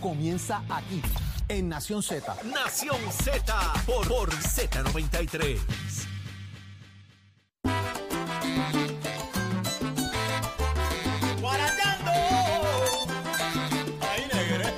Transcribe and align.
comienza 0.00 0.62
aquí, 0.68 1.02
en 1.48 1.68
Nación 1.68 2.02
Z. 2.02 2.36
Nación 2.44 2.98
Z 3.12 3.72
por, 3.86 4.08
por 4.08 4.30
Z93. 4.30 5.58
¡Guarachando! 11.40 12.10
Ahí, 14.00 14.28
negre. 14.32 14.74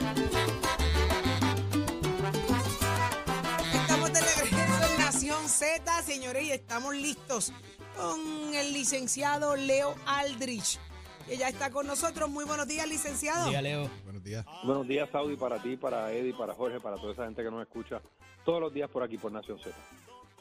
Estamos 3.75 4.13
de 4.13 4.21
regreso 4.21 4.93
en 4.93 4.99
Nación 4.99 5.49
Z, 5.49 6.03
señores, 6.03 6.43
y 6.45 6.53
estamos 6.53 6.95
listos 6.95 7.53
con 7.97 8.55
el 8.55 8.73
licenciado 8.73 9.57
Leo 9.57 9.95
Aldrich, 10.07 10.79
que 11.27 11.37
ya 11.37 11.49
está 11.49 11.71
con 11.71 11.87
nosotros. 11.87 12.29
Muy 12.31 12.45
buenos 12.45 12.67
días, 12.67 12.89
licenciado. 12.89 13.51
Buenos 14.05 14.23
días. 14.23 14.45
Buenos 14.65 14.87
días, 14.87 15.09
Saudi, 15.11 15.37
para 15.37 15.63
ti, 15.63 15.77
para 15.77 16.13
Eddie, 16.13 16.35
para 16.35 16.55
Jorge, 16.55 16.81
para 16.81 16.97
toda 16.97 17.13
esa 17.13 17.25
gente 17.25 17.43
que 17.43 17.51
nos 17.51 17.63
escucha 17.63 18.01
todos 18.45 18.61
los 18.61 18.73
días 18.73 18.91
por 18.91 19.03
aquí, 19.03 19.19
por 19.19 19.33
Nación 19.33 19.59
Z. 19.59 19.75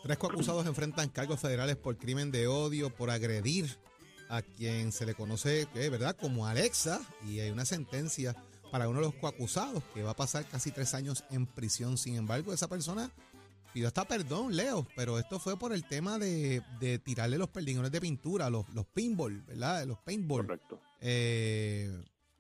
Tres 0.02 0.18
coacusados 0.18 0.66
enfrentan 0.66 1.10
cargos 1.10 1.40
federales 1.40 1.76
por 1.76 1.98
crimen 1.98 2.32
de 2.32 2.48
odio, 2.48 2.90
por 2.90 3.12
agredir 3.12 3.78
a 4.30 4.42
quien 4.42 4.92
se 4.92 5.06
le 5.06 5.14
conoce, 5.14 5.68
eh, 5.76 5.90
¿verdad?, 5.90 6.16
como 6.20 6.48
Alexa, 6.48 7.02
y 7.28 7.40
hay 7.42 7.52
una 7.52 7.66
sentencia 7.66 8.36
para 8.72 8.88
uno 8.88 9.00
de 9.00 9.08
los 9.08 9.16
coacusados 9.16 9.84
que 9.94 10.02
va 10.02 10.12
a 10.12 10.16
pasar 10.16 10.46
casi 10.46 10.72
tres 10.72 10.94
años 10.94 11.26
en 11.30 11.46
prisión. 11.46 11.98
Sin 11.98 12.16
embargo, 12.16 12.54
esa 12.54 12.70
persona 12.70 13.12
pidió 13.74 13.88
hasta 13.88 14.06
perdón, 14.06 14.56
Leo, 14.56 14.86
pero 14.96 15.18
esto 15.18 15.40
fue 15.40 15.58
por 15.58 15.74
el 15.74 15.88
tema 15.88 16.18
de, 16.18 16.62
de 16.80 17.00
tirarle 17.00 17.38
los 17.38 17.50
perdigones 17.50 17.92
de 17.92 18.02
pintura, 18.02 18.50
los, 18.50 18.68
los 18.74 18.86
pinball, 18.88 19.42
¿verdad?, 19.42 19.86
los 19.86 20.00
paintball. 20.00 20.46
Correcto. 20.46 20.80
Eh, 21.02 21.90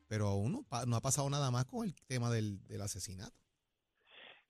pero 0.07 0.27
aún 0.27 0.51
no, 0.51 0.65
no 0.85 0.95
ha 0.95 1.01
pasado 1.01 1.29
nada 1.29 1.51
más 1.51 1.65
con 1.65 1.85
el 1.85 1.95
tema 2.07 2.29
del, 2.29 2.65
del 2.67 2.81
asesinato. 2.81 3.35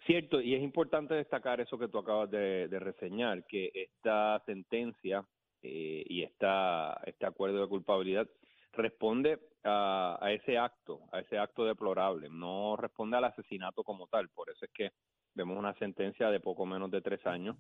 Cierto, 0.08 0.41
y 0.41 0.55
es 0.55 0.63
importante 0.63 1.13
destacar 1.13 1.62
eso 1.62 1.78
que 1.78 1.88
tú 1.88 2.00
acabas 2.00 2.31
de, 2.31 2.67
de 2.67 2.80
reseñar, 2.80 3.45
que 3.45 3.72
esta 3.73 4.42
sentencia 4.45 5.23
eh, 5.61 6.03
y 6.08 6.23
esta, 6.23 7.00
este 7.05 7.27
acuerdo 7.27 7.61
de 7.61 7.67
culpabilidad 7.67 8.27
responde 8.73 9.39
a, 9.64 10.17
a 10.22 10.31
ese 10.31 10.58
acto, 10.58 11.02
a 11.11 11.19
ese 11.19 11.38
acto 11.38 11.66
deplorable, 11.66 12.30
no 12.30 12.75
responde 12.77 13.17
al 13.17 13.25
asesinato 13.25 13.83
como 13.83 14.08
tal, 14.08 14.30
por 14.30 14.50
eso 14.50 14.66
es 14.66 14.72
que 14.72 14.91
vemos 15.36 15.58
una 15.58 15.73
sentencia 15.75 16.30
de 16.30 16.39
poco 16.39 16.66
menos 16.66 16.92
de 16.92 17.02
tres 17.02 17.25
años 17.25 17.55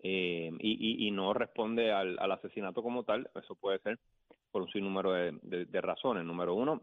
eh, 0.00 0.50
y, 0.58 1.04
y- 1.04 1.08
y 1.08 1.10
no 1.10 1.32
responde 1.32 1.92
al, 1.92 2.18
asesinato 2.32 2.82
como 2.82 3.04
tal, 3.04 3.30
eso 3.34 3.54
puede 3.54 3.78
ser 3.80 3.98
por 4.50 4.62
un 4.62 4.68
sinnúmero 4.70 5.12
de, 5.12 5.38
de- 5.42 5.64
de 5.66 5.80
razones. 5.80 6.24
Número 6.24 6.54
uno, 6.54 6.82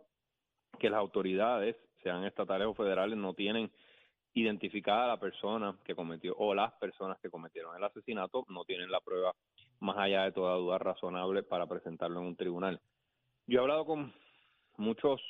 que 0.80 0.90
las 0.90 1.00
autoridades, 1.00 1.76
sean 2.02 2.24
estatales 2.24 2.68
o 2.68 2.74
federales, 2.74 3.18
no 3.18 3.34
tienen 3.34 3.72
identificada 4.34 5.04
a 5.06 5.08
la 5.10 5.20
persona 5.20 5.78
que 5.84 5.94
cometió 5.96 6.36
o 6.38 6.54
las 6.56 6.72
personas 6.74 7.20
que 7.20 7.30
cometieron 7.30 7.76
el 7.76 7.84
asesinato, 7.84 8.46
no 8.50 8.64
tienen 8.64 8.90
la 8.90 9.02
prueba 9.02 9.34
más 9.82 9.98
allá 9.98 10.24
de 10.24 10.32
toda 10.32 10.56
duda 10.56 10.78
razonable 10.78 11.44
para 11.44 11.68
presentarlo 11.68 12.22
en 12.22 12.28
un 12.28 12.36
tribunal. 12.36 12.80
Yo 13.48 13.60
he 13.60 13.62
hablado 13.62 13.86
con 13.86 14.14
muchos 14.78 15.22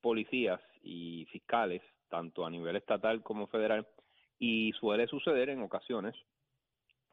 policías 0.00 0.60
y 0.82 1.26
fiscales, 1.26 1.82
tanto 2.08 2.44
a 2.44 2.50
nivel 2.50 2.76
estatal 2.76 3.22
como 3.22 3.46
federal, 3.46 3.86
y 4.38 4.72
suele 4.72 5.06
suceder 5.06 5.50
en 5.50 5.62
ocasiones 5.62 6.14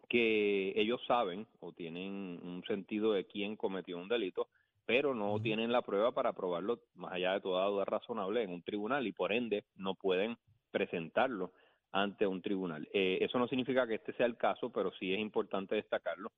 que 0.09 0.73
ellos 0.79 1.01
saben 1.05 1.45
o 1.59 1.73
tienen 1.73 2.39
un 2.41 2.63
sentido 2.65 3.11
de 3.11 3.25
quién 3.25 3.57
cometió 3.57 3.97
un 3.97 4.07
delito, 4.07 4.47
pero 4.85 5.13
no 5.13 5.39
tienen 5.41 5.71
la 5.71 5.81
prueba 5.81 6.13
para 6.13 6.31
probarlo 6.31 6.79
más 6.95 7.11
allá 7.11 7.33
de 7.33 7.41
toda 7.41 7.67
duda 7.67 7.83
razonable 7.83 8.41
en 8.41 8.51
un 8.51 8.61
tribunal 8.61 9.05
y 9.05 9.11
por 9.11 9.33
ende 9.33 9.65
no 9.75 9.95
pueden 9.95 10.37
presentarlo 10.71 11.51
ante 11.91 12.25
un 12.25 12.41
tribunal. 12.41 12.87
Eh, 12.93 13.17
eso 13.21 13.37
no 13.37 13.47
significa 13.47 13.85
que 13.85 13.95
este 13.95 14.13
sea 14.13 14.25
el 14.25 14.37
caso, 14.37 14.71
pero 14.71 14.91
sí 14.93 15.13
es 15.13 15.19
importante 15.19 15.75
destacarlo. 15.75 16.31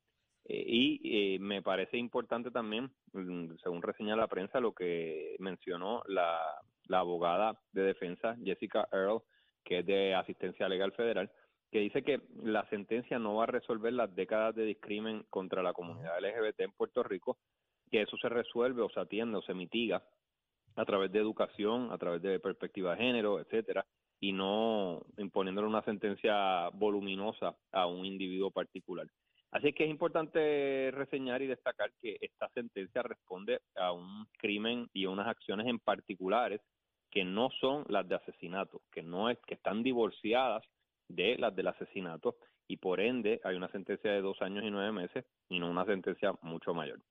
Eh, 0.50 0.64
y 0.66 1.36
eh, 1.36 1.40
me 1.40 1.62
parece 1.62 1.98
importante 1.98 2.50
también, 2.50 2.92
mm, 3.14 3.58
según 3.62 3.84
reseña 3.84 4.16
la 4.16 4.28
prensa, 4.28 4.60
lo 4.60 4.74
que 4.74 5.36
mencionó 5.38 6.02
la, 6.08 6.40
la 6.88 7.00
abogada 7.00 7.60
de 7.72 7.84
defensa, 7.84 8.36
Jessica 8.44 8.88
Earl, 8.92 9.22
que 9.64 9.80
es 9.80 9.86
de 9.86 10.16
asistencia 10.16 10.68
legal 10.68 10.92
federal, 10.94 11.32
que 11.72 11.80
dice 11.80 12.02
que 12.02 12.22
la 12.42 12.68
sentencia 12.70 13.20
no 13.20 13.36
va 13.36 13.44
a 13.44 13.48
resolver 13.48 13.94
las 13.94 14.14
décadas 14.16 14.56
de 14.56 14.66
discrimen 14.66 15.24
contra 15.30 15.62
la 15.62 15.74
comunidad 15.74 16.20
LGBT 16.20 16.62
en 16.62 16.72
Puerto 16.72 17.04
Rico, 17.04 17.38
que 17.92 18.02
eso 18.02 18.18
se 18.18 18.28
resuelve 18.28 18.82
o 18.82 18.90
se 18.90 19.00
atiende 19.00 19.38
o 19.38 19.44
se 19.44 19.54
mitiga 19.54 20.04
a 20.76 20.86
través 20.86 21.12
de 21.12 21.20
educación, 21.20 21.92
a 21.92 21.98
través 22.00 22.24
de 22.24 22.40
perspectiva 22.40 22.96
de 22.96 23.04
género, 23.04 23.40
etcétera, 23.40 23.86
y 24.20 24.34
no 24.34 25.06
imponiéndole 25.18 25.68
una 25.68 25.84
sentencia 25.84 26.70
voluminosa 26.70 27.56
a 27.72 27.86
un 27.86 28.04
individuo 28.04 28.50
particular. 28.50 29.06
Así 29.52 29.74
que 29.74 29.86
es 29.86 29.90
importante 29.90 30.92
reseñar 30.92 31.42
y 31.42 31.48
destacar 31.48 31.92
que 32.02 32.18
esta 32.22 32.50
sentencia 32.50 33.02
responde 33.02 33.62
a 33.76 33.92
un 33.92 34.28
crimen 34.38 34.90
y 34.94 35.06
a 35.06 35.10
unas 35.10 35.28
acciones 35.28 35.68
en 35.68 35.80
particulares 35.80 36.62
que 37.10 37.24
no 37.24 37.50
son 37.60 37.86
las 37.90 38.08
de 38.08 38.16
asesinato, 38.16 38.82
que 38.92 39.02
no 39.02 39.30
es 39.30 39.40
que 39.48 39.56
están 39.56 39.82
divorciadas 39.82 40.64
de 41.08 41.36
las 41.38 41.56
del 41.56 41.68
asesinato 41.68 42.38
y 42.68 42.78
por 42.78 43.00
ende 43.00 43.42
hay 43.44 43.56
una 43.56 43.72
sentencia 43.72 44.12
de 44.12 44.22
dos 44.22 44.40
años 44.42 44.64
y 44.64 44.70
nueve 44.70 44.92
meses 44.92 45.26
y 45.50 45.60
no 45.60 45.72
una 45.72 45.86
sentencia 45.86 46.34
mucho 46.44 46.76
mayor. 46.76 47.02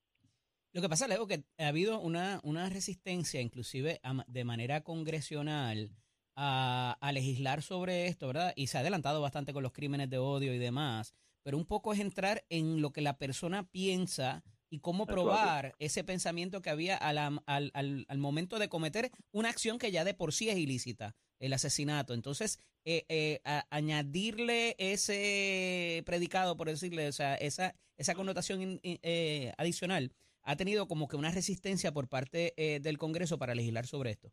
Lo 0.72 0.80
que 0.80 0.88
pasa, 0.88 1.08
Leo, 1.08 1.26
que 1.26 1.42
ha 1.58 1.68
habido 1.68 1.98
una, 1.98 2.40
una 2.44 2.68
resistencia, 2.68 3.40
inclusive 3.40 4.00
de 4.28 4.44
manera 4.44 4.82
congresional, 4.82 5.90
a, 6.36 6.96
a 7.00 7.12
legislar 7.12 7.62
sobre 7.62 8.06
esto, 8.06 8.28
¿verdad? 8.28 8.52
Y 8.54 8.68
se 8.68 8.76
ha 8.76 8.82
adelantado 8.82 9.20
bastante 9.20 9.52
con 9.52 9.64
los 9.64 9.72
crímenes 9.72 10.08
de 10.08 10.18
odio 10.18 10.54
y 10.54 10.58
demás, 10.58 11.16
pero 11.48 11.56
un 11.56 11.64
poco 11.64 11.94
es 11.94 11.98
entrar 12.00 12.44
en 12.50 12.82
lo 12.82 12.90
que 12.90 13.00
la 13.00 13.16
persona 13.16 13.66
piensa 13.70 14.42
y 14.68 14.80
cómo 14.80 15.06
probar 15.06 15.74
ese 15.78 16.04
pensamiento 16.04 16.60
que 16.60 16.68
había 16.68 16.94
al, 16.98 17.16
al- 17.46 17.72
al 18.06 18.18
momento 18.18 18.58
de 18.58 18.68
cometer 18.68 19.08
una 19.32 19.48
acción 19.48 19.78
que 19.78 19.90
ya 19.90 20.04
de 20.04 20.12
por 20.12 20.34
sí 20.34 20.50
es 20.50 20.58
ilícita, 20.58 21.16
el 21.40 21.54
asesinato. 21.54 22.12
Entonces, 22.12 22.58
eh, 22.84 23.06
eh, 23.08 23.40
a- 23.46 23.64
añadirle 23.70 24.76
ese 24.76 26.02
predicado, 26.04 26.54
por 26.58 26.68
decirle, 26.68 27.08
o 27.08 27.12
sea, 27.12 27.34
esa, 27.36 27.74
esa 27.96 28.14
connotación 28.14 28.60
in- 28.60 28.80
in- 28.82 28.98
eh, 29.02 29.54
adicional, 29.56 30.12
ha 30.42 30.54
tenido 30.56 30.86
como 30.86 31.08
que 31.08 31.16
una 31.16 31.30
resistencia 31.30 31.92
por 31.92 32.10
parte 32.10 32.52
del 32.82 32.98
Congreso 32.98 33.38
para 33.38 33.54
legislar 33.54 33.86
sobre 33.86 34.10
esto. 34.10 34.30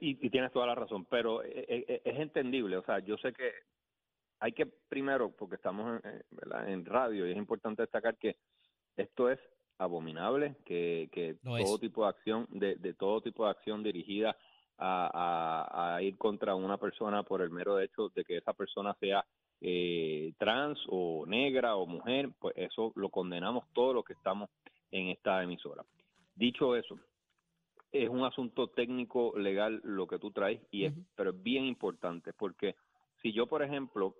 Y, 0.00 0.18
y 0.26 0.28
tienes 0.28 0.52
toda 0.52 0.66
la 0.66 0.74
razón, 0.74 1.06
pero 1.06 1.42
eh, 1.42 2.02
es 2.04 2.20
entendible, 2.20 2.76
o 2.76 2.84
sea, 2.84 2.98
yo 2.98 3.16
sé 3.16 3.32
que 3.32 3.52
hay 4.44 4.52
que 4.52 4.66
primero, 4.66 5.30
porque 5.30 5.56
estamos 5.56 6.00
en, 6.04 6.10
eh, 6.10 6.22
en 6.72 6.84
radio 6.84 7.26
y 7.26 7.30
es 7.30 7.36
importante 7.36 7.82
destacar 7.82 8.16
que 8.18 8.36
esto 8.96 9.30
es 9.30 9.38
abominable, 9.78 10.56
que, 10.64 11.08
que 11.12 11.36
todo 11.42 11.56
es. 11.76 11.80
tipo 11.80 12.02
de 12.04 12.08
acción, 12.10 12.46
de, 12.50 12.76
de 12.76 12.94
todo 12.94 13.20
tipo 13.22 13.44
de 13.44 13.50
acción 13.50 13.82
dirigida 13.82 14.36
a, 14.76 15.10
a- 15.14 15.96
a 15.96 16.02
ir 16.02 16.16
contra 16.18 16.54
una 16.54 16.76
persona 16.78 17.22
por 17.22 17.40
el 17.42 17.50
mero 17.50 17.78
hecho 17.80 18.10
de 18.14 18.24
que 18.24 18.36
esa 18.36 18.52
persona 18.52 18.94
sea 19.00 19.24
eh, 19.60 20.32
trans 20.38 20.78
o 20.88 21.24
negra 21.26 21.76
o 21.76 21.86
mujer, 21.86 22.28
pues 22.38 22.54
eso 22.56 22.92
lo 22.96 23.08
condenamos 23.08 23.64
todos 23.72 23.94
los 23.94 24.04
que 24.04 24.12
estamos 24.12 24.50
en 24.90 25.08
esta 25.08 25.42
emisora. 25.42 25.84
Dicho 26.34 26.76
eso, 26.76 26.98
es 27.92 28.08
un 28.08 28.24
asunto 28.24 28.68
técnico 28.68 29.32
legal 29.38 29.80
lo 29.84 30.06
que 30.06 30.18
tú 30.18 30.30
traes 30.32 30.60
y 30.70 30.84
es, 30.84 30.92
pero 31.16 31.30
es 31.30 31.42
bien 31.42 31.64
importante 31.64 32.32
porque 32.32 32.74
si 33.22 33.32
yo 33.32 33.46
por 33.46 33.62
ejemplo 33.62 34.14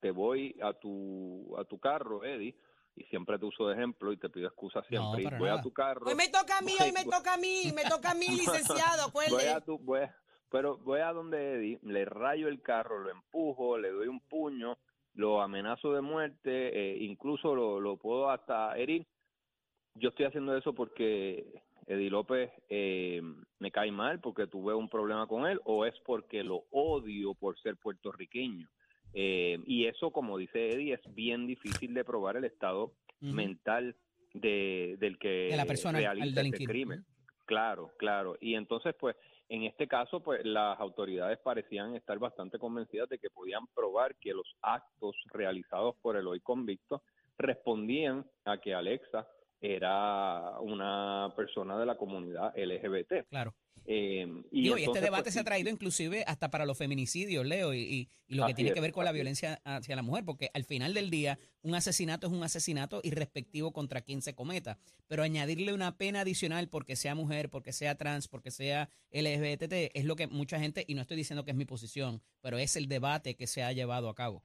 te 0.00 0.10
voy 0.10 0.54
a 0.62 0.72
tu 0.74 1.54
a 1.58 1.64
tu 1.64 1.78
carro 1.78 2.24
Eddie 2.24 2.54
y 2.94 3.04
siempre 3.04 3.38
te 3.38 3.44
uso 3.44 3.68
de 3.68 3.74
ejemplo 3.74 4.12
y 4.12 4.16
te 4.16 4.28
pido 4.30 4.46
excusa 4.48 4.82
siempre 4.84 5.22
y 5.22 5.24
para 5.24 5.38
voy 5.38 5.48
nada. 5.48 5.60
a 5.60 5.62
tu 5.62 5.72
carro 5.72 6.06
Hoy 6.06 6.14
me 6.14 6.28
toca 6.28 6.58
a 6.58 6.62
mí, 6.62 6.72
hoy 6.80 6.92
me 6.92 7.04
voy- 7.04 7.12
toca 7.12 7.34
a 7.34 7.36
mí, 7.36 7.72
me 7.74 7.84
toca 7.84 8.10
a 8.12 8.14
mí, 8.14 8.26
licenciado, 8.30 9.10
voy 9.12 9.26
a 9.46 9.60
tu 9.60 9.78
voy 9.78 10.00
a- 10.00 10.16
pero 10.50 10.78
voy 10.78 11.00
a 11.00 11.12
donde 11.12 11.54
Eddie 11.54 11.78
le 11.82 12.04
rayo 12.04 12.48
el 12.48 12.62
carro 12.62 12.98
lo 13.00 13.10
empujo 13.10 13.78
le 13.78 13.90
doy 13.90 14.08
un 14.08 14.20
puño 14.20 14.78
lo 15.14 15.40
amenazo 15.42 15.92
de 15.92 16.00
muerte 16.02 16.50
eh, 16.78 16.98
incluso 17.02 17.54
lo, 17.54 17.80
lo 17.80 17.96
puedo 17.96 18.30
hasta 18.30 18.76
herir 18.78 19.06
yo 19.94 20.10
estoy 20.10 20.26
haciendo 20.26 20.54
eso 20.56 20.74
porque 20.74 21.62
Eddie 21.86 22.10
López 22.10 22.50
eh, 22.68 23.22
me 23.58 23.70
cae 23.70 23.90
mal 23.92 24.20
porque 24.20 24.46
tuve 24.46 24.74
un 24.74 24.88
problema 24.88 25.26
con 25.26 25.46
él 25.46 25.58
o 25.64 25.86
es 25.86 25.94
porque 26.04 26.42
lo 26.42 26.64
odio 26.70 27.32
por 27.34 27.58
ser 27.60 27.76
puertorriqueño. 27.76 28.68
Eh, 29.18 29.58
y 29.66 29.86
eso, 29.86 30.10
como 30.10 30.36
dice 30.36 30.72
Eddie, 30.72 30.92
es 30.92 31.14
bien 31.14 31.46
difícil 31.46 31.94
de 31.94 32.04
probar 32.04 32.36
el 32.36 32.44
estado 32.44 32.92
mental 33.20 33.96
de, 34.34 34.96
del 35.00 35.18
que 35.18 35.48
De 35.50 35.56
la 35.56 35.64
persona 35.64 35.96
al 35.96 36.04
realiza 36.04 36.26
este 36.26 36.40
delinquir. 36.40 36.68
crimen. 36.68 37.04
Claro, 37.46 37.92
claro. 37.96 38.36
Y 38.42 38.56
entonces, 38.56 38.94
pues, 38.98 39.16
en 39.48 39.62
este 39.62 39.88
caso, 39.88 40.20
pues, 40.20 40.44
las 40.44 40.78
autoridades 40.78 41.38
parecían 41.38 41.96
estar 41.96 42.18
bastante 42.18 42.58
convencidas 42.58 43.08
de 43.08 43.18
que 43.18 43.30
podían 43.30 43.66
probar 43.68 44.16
que 44.16 44.34
los 44.34 44.54
actos 44.60 45.16
realizados 45.32 45.96
por 46.02 46.18
el 46.18 46.26
hoy 46.26 46.40
convicto 46.40 47.02
respondían 47.38 48.26
a 48.44 48.58
que 48.58 48.74
Alexa 48.74 49.26
era 49.62 50.60
una 50.60 51.32
persona 51.34 51.78
de 51.78 51.86
la 51.86 51.96
comunidad 51.96 52.52
LGBT. 52.54 53.28
Claro. 53.30 53.54
Eh, 53.88 54.26
y, 54.50 54.62
Digo, 54.62 54.74
y 54.76 54.80
este 54.80 54.82
entonces, 54.82 55.02
debate 55.04 55.22
pues, 55.24 55.34
se 55.34 55.40
ha 55.40 55.44
traído 55.44 55.70
inclusive 55.70 56.24
hasta 56.26 56.50
para 56.50 56.66
los 56.66 56.76
feminicidios, 56.76 57.46
Leo, 57.46 57.72
y, 57.72 57.78
y- 57.78 58.08
y 58.26 58.34
lo 58.34 58.46
que 58.46 58.54
tiene 58.54 58.70
es, 58.70 58.74
que 58.74 58.80
ver 58.80 58.90
con 58.92 59.04
la 59.04 59.12
violencia 59.12 59.60
hacia 59.64 59.94
la 59.94 60.02
mujer, 60.02 60.24
porque 60.24 60.50
al 60.54 60.64
final 60.64 60.92
del 60.92 61.08
día 61.08 61.38
un 61.62 61.74
asesinato 61.76 62.26
es 62.26 62.32
un 62.32 62.42
asesinato 62.42 63.00
irrespectivo 63.04 63.72
contra 63.72 64.00
quien 64.00 64.22
se 64.22 64.34
cometa, 64.34 64.78
pero 65.06 65.22
añadirle 65.22 65.72
una 65.72 65.96
pena 65.96 66.22
adicional 66.22 66.68
porque 66.68 66.96
sea 66.96 67.14
mujer, 67.14 67.48
porque 67.48 67.72
sea 67.72 67.96
trans, 67.96 68.26
porque 68.26 68.50
sea 68.50 68.88
LGBT, 69.12 69.90
es 69.94 70.04
lo 70.04 70.16
que 70.16 70.26
mucha 70.26 70.58
gente, 70.58 70.84
y 70.88 70.94
no 70.94 71.02
estoy 71.02 71.16
diciendo 71.16 71.44
que 71.44 71.52
es 71.52 71.56
mi 71.56 71.64
posición, 71.64 72.20
pero 72.40 72.58
es 72.58 72.74
el 72.74 72.88
debate 72.88 73.36
que 73.36 73.46
se 73.46 73.62
ha 73.62 73.70
llevado 73.72 74.08
a 74.08 74.14
cabo. 74.16 74.42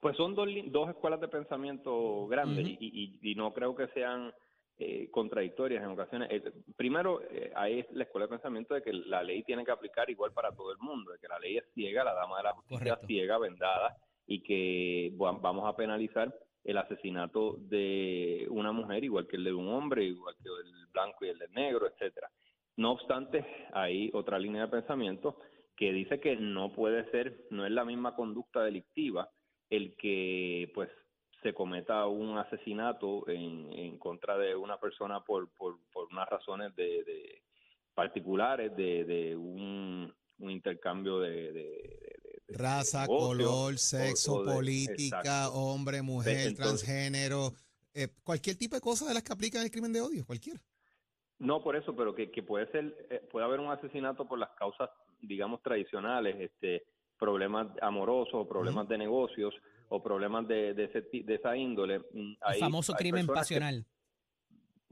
Pues 0.00 0.16
son 0.16 0.34
dos, 0.34 0.48
dos 0.66 0.90
escuelas 0.90 1.20
de 1.20 1.28
pensamiento 1.28 2.26
grandes 2.26 2.66
y 2.80 3.34
no 3.36 3.52
creo 3.54 3.74
que 3.76 3.86
sean 3.94 4.32
eh, 4.78 5.08
contradictorias 5.10 5.82
en 5.82 5.90
ocasiones. 5.90 6.28
Eh, 6.30 6.52
primero, 6.76 7.20
eh, 7.30 7.50
hay 7.54 7.84
la 7.92 8.04
escuela 8.04 8.26
de 8.26 8.30
pensamiento 8.30 8.74
de 8.74 8.82
que 8.82 8.92
la 8.92 9.22
ley 9.22 9.42
tiene 9.42 9.64
que 9.64 9.70
aplicar 9.70 10.08
igual 10.10 10.32
para 10.32 10.52
todo 10.54 10.72
el 10.72 10.78
mundo, 10.78 11.12
de 11.12 11.18
que 11.18 11.28
la 11.28 11.38
ley 11.38 11.56
es 11.56 11.64
ciega, 11.74 12.04
la 12.04 12.12
dama 12.14 12.36
de 12.38 12.42
la 12.44 12.52
justicia 12.52 12.76
es 13.00 13.06
ciega, 13.06 13.38
vendada, 13.38 13.96
y 14.26 14.42
que 14.42 15.12
va- 15.20 15.32
vamos 15.32 15.66
a 15.66 15.76
penalizar 15.76 16.34
el 16.64 16.76
asesinato 16.78 17.56
de 17.60 18.46
una 18.50 18.72
mujer 18.72 19.04
igual 19.04 19.26
que 19.28 19.36
el 19.36 19.44
de 19.44 19.52
un 19.54 19.68
hombre, 19.68 20.04
igual 20.04 20.34
que 20.42 20.48
el 20.48 20.86
blanco 20.92 21.24
y 21.24 21.28
el 21.28 21.38
del 21.38 21.52
negro, 21.52 21.86
etcétera. 21.86 22.28
No 22.76 22.92
obstante, 22.92 23.44
hay 23.72 24.10
otra 24.12 24.38
línea 24.38 24.62
de 24.62 24.68
pensamiento 24.68 25.38
que 25.76 25.92
dice 25.92 26.20
que 26.20 26.36
no 26.36 26.72
puede 26.72 27.08
ser, 27.10 27.46
no 27.50 27.64
es 27.64 27.70
la 27.72 27.84
misma 27.84 28.14
conducta 28.16 28.62
delictiva 28.64 29.30
el 29.70 29.94
que 29.96 30.70
pues 30.74 30.90
se 31.46 31.54
cometa 31.54 32.06
un 32.06 32.36
asesinato 32.38 33.28
en, 33.28 33.72
en 33.72 33.98
contra 33.98 34.36
de 34.36 34.56
una 34.56 34.80
persona 34.80 35.20
por, 35.22 35.48
por, 35.50 35.78
por 35.92 36.08
unas 36.10 36.28
razones 36.28 36.74
de, 36.74 37.04
de 37.04 37.42
particulares 37.94 38.76
de, 38.76 39.04
de 39.04 39.36
un, 39.36 40.12
un 40.40 40.50
intercambio 40.50 41.20
de, 41.20 42.10
Raza, 42.48 43.02
negocio, 43.02 43.28
color, 43.28 43.78
sexo, 43.78 44.44
política, 44.44 45.18
exacto. 45.18 45.54
hombre, 45.54 46.02
mujer, 46.02 46.48
entonces- 46.48 46.84
transgénero, 46.84 47.52
eh, 47.94 48.08
cualquier 48.24 48.56
tipo 48.56 48.74
de 48.74 48.80
cosa 48.80 49.06
de 49.06 49.14
las 49.14 49.22
que 49.22 49.32
aplican 49.32 49.62
el 49.62 49.70
crimen 49.70 49.92
de 49.92 50.00
odio, 50.00 50.26
cualquiera. 50.26 50.60
No 51.38 51.62
por 51.62 51.76
eso, 51.76 51.94
pero 51.94 52.12
que, 52.12 52.32
que 52.32 52.42
puede 52.42 52.66
ser, 52.72 53.06
eh, 53.08 53.20
puede 53.30 53.46
haber 53.46 53.60
un 53.60 53.70
asesinato 53.70 54.26
por 54.26 54.38
las 54.40 54.50
causas, 54.58 54.90
digamos, 55.20 55.62
tradicionales, 55.62 56.34
este, 56.40 56.86
problemas 57.16 57.68
amorosos, 57.82 58.34
o 58.34 58.48
problemas 58.48 58.88
de 58.88 58.98
negocios, 58.98 59.54
o 59.88 60.02
problemas 60.02 60.46
de, 60.48 60.74
de, 60.74 60.84
ese, 60.84 61.02
ti- 61.02 61.22
de 61.22 61.34
esa 61.36 61.56
índole. 61.56 62.00
Mm, 62.00 62.02
El 62.12 62.36
hay- 62.42 62.60
famoso 62.60 62.92
hay 62.92 62.98
crimen 62.98 63.26
que- 63.26 63.32
pasional. 63.32 63.84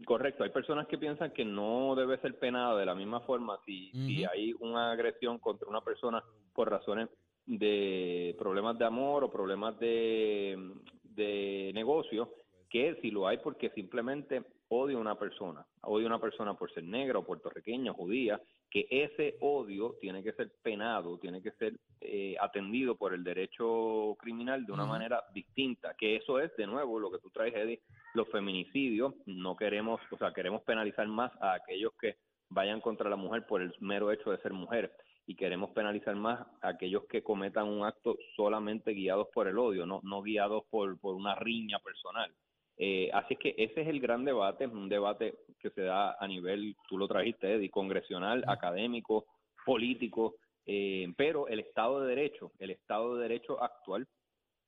Correcto, 0.05 0.43
hay 0.43 0.51
personas 0.51 0.89
que 0.89 0.99
piensan 0.99 1.33
que 1.33 1.45
no 1.45 1.95
debe 1.95 2.19
ser 2.19 2.37
penado 2.39 2.77
de 2.79 2.85
la 2.87 2.95
misma 2.97 3.21
forma 3.21 3.59
si, 3.65 3.93
hay 4.25 4.53
una 4.59 4.91
agresión 4.91 5.39
contra 5.39 5.69
una 5.69 5.81
persona 5.83 6.23
por 6.53 6.69
razones 6.69 7.09
de 7.47 8.35
problemas 8.39 8.77
de 8.77 8.85
amor 8.87 9.23
o 9.23 9.31
problemas 9.31 9.79
de, 9.79 10.59
de 11.05 11.71
negocio, 11.75 12.35
que 12.69 12.97
si 13.03 13.11
lo 13.13 13.29
hay 13.29 13.39
porque 13.39 13.71
simplemente 13.71 14.43
odia 14.75 14.97
a 14.97 15.01
una 15.01 15.19
persona, 15.19 15.65
odia 15.83 16.07
a 16.07 16.11
una 16.11 16.21
persona 16.21 16.55
por 16.55 16.73
ser 16.73 16.85
negra 16.85 17.19
o 17.19 17.25
puertorriqueña 17.25 17.93
o 17.93 17.95
judía, 17.95 18.41
que 18.71 18.87
ese 18.91 19.37
odio 19.41 19.97
tiene 20.01 20.23
que 20.23 20.33
ser 20.33 20.51
penado, 20.63 21.19
tiene 21.19 21.43
que 21.43 21.53
ser 21.53 21.75
eh, 22.01 22.37
atendido 22.41 22.97
por 22.97 23.15
el 23.15 23.23
derecho 23.23 24.17
criminal 24.19 24.67
de 24.67 24.73
una 24.73 24.85
manera 24.85 25.23
distinta, 25.33 25.95
que 25.97 26.17
eso 26.17 26.41
es, 26.41 26.55
de 26.57 26.67
nuevo, 26.67 26.99
lo 26.99 27.11
que 27.11 27.19
tú 27.19 27.31
traes, 27.31 27.55
Eddie, 27.55 27.81
los 28.15 28.29
feminicidios, 28.29 29.15
no 29.27 29.57
queremos, 29.57 30.01
o 30.11 30.19
sea, 30.19 30.33
queremos 30.33 30.63
penalizar 30.63 31.07
más 31.07 31.33
a 31.41 31.55
aquellos 31.55 31.93
que 32.01 32.17
vayan 32.51 32.81
contra 32.81 33.11
la 33.11 33.17
mujer 33.17 33.47
por 33.47 33.63
el 33.63 33.75
mero 33.81 34.11
hecho 34.11 34.31
de 34.31 34.39
ser 34.39 34.53
mujer 34.53 34.93
y 35.27 35.37
queremos 35.37 35.71
penalizar 35.71 36.15
más 36.17 36.41
a 36.61 36.69
aquellos 36.69 37.05
que 37.07 37.23
cometan 37.23 37.67
un 37.67 37.85
acto 37.85 38.17
solamente 38.37 38.93
guiados 38.93 39.29
por 39.33 39.49
el 39.49 39.59
odio, 39.59 39.87
no, 39.87 40.01
no 40.03 40.23
guiados 40.23 40.65
por, 40.71 40.99
por 40.99 41.15
una 41.15 41.35
riña 41.35 41.79
personal. 41.79 42.33
Eh, 42.77 43.11
así 43.13 43.35
es 43.35 43.41
que 43.41 43.55
ese 43.57 43.83
es 43.83 43.89
el 43.89 44.01
gran 44.01 44.25
debate, 44.25 44.67
un 44.67 44.89
debate 44.89 45.35
que 45.61 45.71
se 45.71 45.83
da 45.83 46.17
a 46.19 46.27
nivel, 46.27 46.77
tú 46.89 46.99
lo 46.99 47.07
trajiste, 47.07 47.55
Eddie, 47.55 47.71
congresional, 47.71 48.45
académico, 48.49 49.27
político, 49.65 50.37
eh, 50.67 51.07
pero 51.17 51.47
el 51.49 51.61
Estado 51.61 52.01
de 52.01 52.09
Derecho, 52.09 52.53
el 52.59 52.71
Estado 52.71 53.17
de 53.17 53.23
Derecho 53.23 53.63
actual 53.63 54.09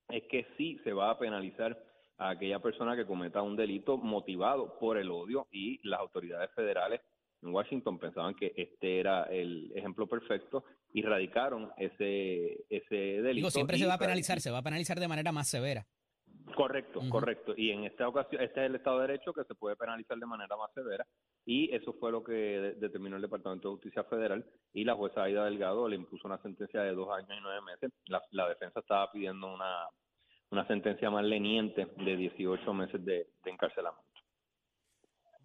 es 0.08 0.22
que 0.30 0.46
sí 0.56 0.78
se 0.84 0.92
va 0.92 1.10
a 1.10 1.18
penalizar 1.18 1.76
a 2.18 2.30
aquella 2.30 2.60
persona 2.60 2.96
que 2.96 3.06
cometa 3.06 3.42
un 3.42 3.56
delito 3.56 3.98
motivado 3.98 4.78
por 4.78 4.98
el 4.98 5.10
odio 5.10 5.48
y 5.50 5.80
las 5.86 6.00
autoridades 6.00 6.50
federales 6.54 7.00
en 7.42 7.54
Washington 7.54 7.98
pensaban 7.98 8.34
que 8.34 8.52
este 8.56 9.00
era 9.00 9.24
el 9.24 9.70
ejemplo 9.74 10.06
perfecto 10.06 10.64
y 10.92 11.02
radicaron 11.02 11.70
ese 11.76 12.64
ese 12.70 12.94
delito. 12.94 13.34
Digo, 13.34 13.50
siempre 13.50 13.78
se 13.78 13.86
va 13.86 13.94
a 13.94 13.98
penalizar, 13.98 14.40
se 14.40 14.50
va 14.50 14.58
a 14.58 14.62
penalizar 14.62 14.98
de 14.98 15.08
manera 15.08 15.32
más 15.32 15.48
severa. 15.48 15.86
Correcto, 16.54 17.00
correcto. 17.10 17.54
Y 17.56 17.70
en 17.70 17.84
esta 17.84 18.08
ocasión, 18.08 18.40
este 18.40 18.60
es 18.60 18.66
el 18.66 18.76
Estado 18.76 19.00
de 19.00 19.08
Derecho 19.08 19.32
que 19.32 19.44
se 19.44 19.54
puede 19.54 19.74
penalizar 19.76 20.16
de 20.16 20.26
manera 20.26 20.56
más 20.56 20.72
severa 20.74 21.04
y 21.44 21.74
eso 21.74 21.92
fue 21.94 22.12
lo 22.12 22.22
que 22.22 22.32
de- 22.32 22.74
determinó 22.74 23.16
el 23.16 23.22
Departamento 23.22 23.68
de 23.68 23.74
Justicia 23.74 24.04
Federal 24.04 24.44
y 24.72 24.84
la 24.84 24.94
jueza 24.94 25.22
Aida 25.24 25.44
Delgado 25.44 25.88
le 25.88 25.96
impuso 25.96 26.28
una 26.28 26.40
sentencia 26.42 26.82
de 26.82 26.92
dos 26.94 27.08
años 27.10 27.30
y 27.36 27.40
nueve 27.42 27.60
meses. 27.62 27.90
La, 28.06 28.22
la 28.30 28.48
defensa 28.48 28.80
estaba 28.80 29.10
pidiendo 29.10 29.52
una, 29.52 29.86
una 30.50 30.66
sentencia 30.68 31.10
más 31.10 31.24
leniente 31.24 31.86
de 31.96 32.16
18 32.16 32.72
meses 32.74 33.04
de, 33.04 33.28
de 33.44 33.50
encarcelamiento. 33.50 34.04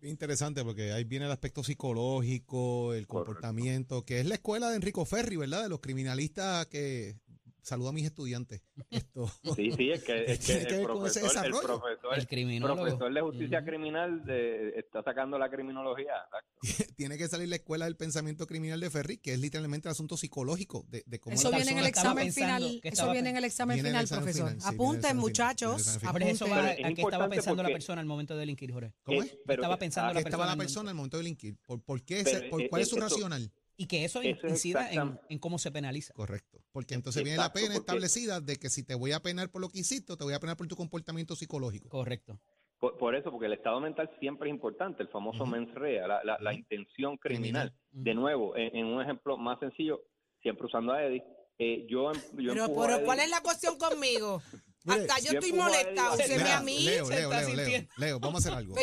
Interesante 0.03 0.63
porque 0.63 0.91
ahí 0.93 1.03
viene 1.03 1.25
el 1.25 1.31
aspecto 1.31 1.63
psicológico, 1.63 2.93
el 2.93 3.05
Correcto. 3.05 3.33
comportamiento, 3.33 4.03
que 4.03 4.19
es 4.19 4.25
la 4.25 4.35
escuela 4.35 4.69
de 4.69 4.75
Enrico 4.77 5.05
Ferri, 5.05 5.35
¿verdad? 5.37 5.63
De 5.63 5.69
los 5.69 5.79
criminalistas 5.79 6.65
que 6.67 7.13
saludo 7.61 7.89
a 7.89 7.93
mis 7.93 8.05
estudiantes. 8.05 8.61
Esto 8.89 9.31
Sí, 9.55 9.71
sí, 9.71 9.91
es 9.91 10.03
que, 10.03 10.23
es 10.31 10.39
que 10.39 10.45
Tiene 10.45 10.67
que 10.67 10.73
el 10.73 10.79
ver 10.79 10.87
con 10.87 11.05
ese 11.07 11.19
profesor, 11.19 11.45
el 11.45 11.51
desarrollo. 11.51 11.79
profesor, 11.81 12.17
El 12.19 12.27
criminólogo. 12.27 12.81
profesor 12.83 13.13
de 13.13 13.21
justicia 13.21 13.63
criminal 13.65 14.25
de- 14.25 14.69
está 14.79 15.03
sacando 15.03 15.37
la 15.39 15.49
criminología. 15.49 16.13
exacto. 16.25 16.93
tiene 16.95 17.17
que 17.17 17.27
salir 17.27 17.49
la 17.49 17.55
escuela 17.55 17.85
del 17.85 17.95
pensamiento 17.97 18.45
criminal 18.47 18.79
de 18.79 18.89
Ferri, 18.89 19.17
que 19.17 19.33
es 19.33 19.39
literalmente 19.39 19.87
el 19.87 19.91
asunto 19.91 20.17
psicológico 20.17 20.85
de, 20.89 21.03
de 21.05 21.19
cómo 21.19 21.35
Eso 21.35 21.49
la 21.51 21.57
viene 21.57 21.71
en 21.71 21.77
el 21.79 21.83
persona- 21.85 22.09
examen 22.23 22.33
final. 22.33 22.79
Eso 22.83 23.11
viene 23.11 23.29
en 23.29 23.37
el 23.37 23.43
examen 23.45 23.75
Viene 23.75 23.89
en 23.89 23.95
el 23.95 24.07
final, 24.07 24.19
examen 24.23 24.23
profesor. 24.25 24.49
final, 24.49 24.61
sí, 24.61 24.75
Apunten, 24.75 25.17
muchachos. 25.17 25.75
viene 25.77 25.91
en 25.91 25.91
el 25.91 25.95
examen 25.95 26.01
final. 26.01 26.13
Pero 26.13 26.29
eso 26.31 26.45
va 26.45 26.55
Pero 26.55 26.67
a 26.67 26.89
es 26.89 26.95
qué 26.95 27.01
estaba 27.01 27.29
pensando 27.29 27.63
la 27.63 27.69
persona 27.69 28.01
al 28.01 28.07
momento 28.07 28.33
de 28.33 28.39
delinquir, 28.41 28.71
Jorge. 28.73 28.93
¿Cómo 29.03 29.23
es? 29.23 29.37
pero 29.45 29.61
estaba 29.61 29.77
pensando 29.77 30.13
la 30.13 30.21
¿Qué 30.21 30.27
estaba 30.29 30.45
la 30.45 30.55
persona 30.55 30.61
al 30.61 30.67
persona 30.67 30.93
momento 30.93 31.17
de 31.17 31.23
delinquir? 31.23 31.57
¿Por, 31.65 31.81
por 31.83 32.03
qué? 32.03 32.21
Pero, 32.23 32.39
se- 32.39 32.45
por- 32.49 32.61
eh, 32.61 32.69
¿Cuál 32.69 32.81
es 32.81 32.89
su 32.89 32.95
eso- 32.97 33.05
racional? 33.05 33.51
Y 33.81 33.87
que 33.87 34.05
eso 34.05 34.21
Eso 34.21 34.45
es 34.45 34.51
incida 34.53 34.91
en, 34.91 35.39
cómo 35.39 35.57
se 35.57 35.71
penaliza. 35.71 36.13
Correcto. 36.13 36.59
Porque 36.71 36.93
entonces 36.93 37.23
viene 37.23 37.39
la 37.39 37.51
pena 37.51 37.73
establecida 37.73 38.39
de 38.39 38.57
que 38.57 38.69
si 38.69 38.83
te 38.83 38.93
voy 38.93 39.11
a 39.11 39.21
penar 39.21 39.49
por 39.49 39.59
lo 39.59 39.69
que 39.69 39.79
hiciste, 39.79 40.15
te 40.15 40.23
voy 40.23 40.33
a 40.35 40.39
penar 40.39 40.55
por 40.55 40.67
tu 40.67 40.75
comportamiento 40.75 41.35
psicológico. 41.35 41.89
Correcto. 41.89 42.39
Por, 42.79 42.95
por 42.99 43.15
eso, 43.15 43.31
porque 43.31 43.47
el 43.47 43.53
estado 43.53 43.79
mental 43.79 44.07
siempre 44.19 44.49
es 44.49 44.53
importante, 44.53 45.01
el 45.01 45.09
famoso 45.09 45.43
Ujú. 45.43 45.51
mens 45.51 45.73
rea, 45.73 46.07
la, 46.07 46.37
la- 46.39 46.53
intención 46.53 47.17
criminal. 47.17 47.73
De 47.91 48.13
nuevo, 48.13 48.55
en, 48.55 48.75
en 48.75 48.85
un 48.85 49.01
ejemplo 49.01 49.35
más 49.37 49.59
sencillo, 49.59 50.03
siempre 50.43 50.67
usando 50.67 50.93
a 50.93 51.03
Eddie, 51.03 51.23
eh, 51.57 51.85
yo, 51.89 52.11
em- 52.11 52.21
yo 52.37 52.53
Pero, 52.53 52.83
a 52.83 52.97
Eddie- 52.97 53.05
¿cuál 53.05 53.19
es 53.19 53.29
la 53.31 53.41
cuestión 53.41 53.77
conmigo? 53.79 54.41
Mire, 54.83 55.01
Hasta 55.01 55.19
yo 55.19 55.31
estoy 55.33 55.53
molesta. 55.53 56.11
Úseme 56.11 56.37
Mira, 56.37 56.57
a 56.57 56.61
mí. 56.61 56.79
Leo, 56.79 57.05
se 57.05 57.15
Leo, 57.15 57.31
está 57.31 57.41
Leo, 57.41 57.47
Leo, 57.49 57.57
sintiendo. 57.65 57.93
Leo, 57.97 58.19
vamos 58.19 58.35
a 58.35 58.39
hacer 58.49 58.57
algo. 58.57 58.75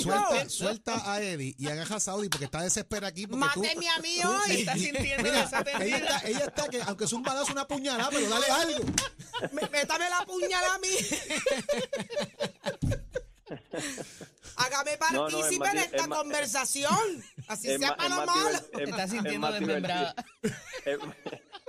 Suelta, 0.00 0.48
suelta 0.48 1.12
a 1.12 1.20
Eddie 1.20 1.54
y 1.58 1.66
agarra 1.68 1.96
a 1.96 2.00
Saudi 2.00 2.28
porque 2.28 2.44
está 2.44 2.62
desesperada 2.62 3.08
aquí. 3.08 3.26
Máteme 3.26 3.88
a 3.88 3.98
mí 3.98 4.18
tú- 4.22 4.28
hoy. 4.28 4.60
Está 4.60 4.74
sintiendo 4.74 5.28
ella 5.28 5.42
está, 5.44 6.20
ella 6.24 6.38
está 6.46 6.68
que 6.68 6.82
aunque 6.82 7.04
es 7.04 7.12
un 7.12 7.22
balazo, 7.24 7.50
una 7.52 7.66
puñalada, 7.66 8.10
pero 8.10 8.28
dale 8.28 8.46
algo. 8.46 8.84
Me- 9.52 9.68
Métame 9.70 10.08
la 10.08 10.24
puñalada 10.24 10.74
a 10.74 10.78
mí. 10.78 10.88
Hágame 14.56 14.96
No, 15.12 15.28
no, 15.28 15.28
es 15.28 15.34
partícipe 15.34 15.70
de 15.72 15.80
esta 15.80 16.06
conversación. 16.08 17.24
Así 17.48 17.70
es 17.72 17.80
sea 17.80 17.96
para 17.96 18.08
lo 18.08 18.26
malo. 18.26 18.48
divert- 18.50 18.70
Te 18.70 18.82
es- 18.84 18.88
estás 18.88 19.04
es 19.06 19.10
sintiendo 19.10 19.52
desmembrada. 19.52 20.14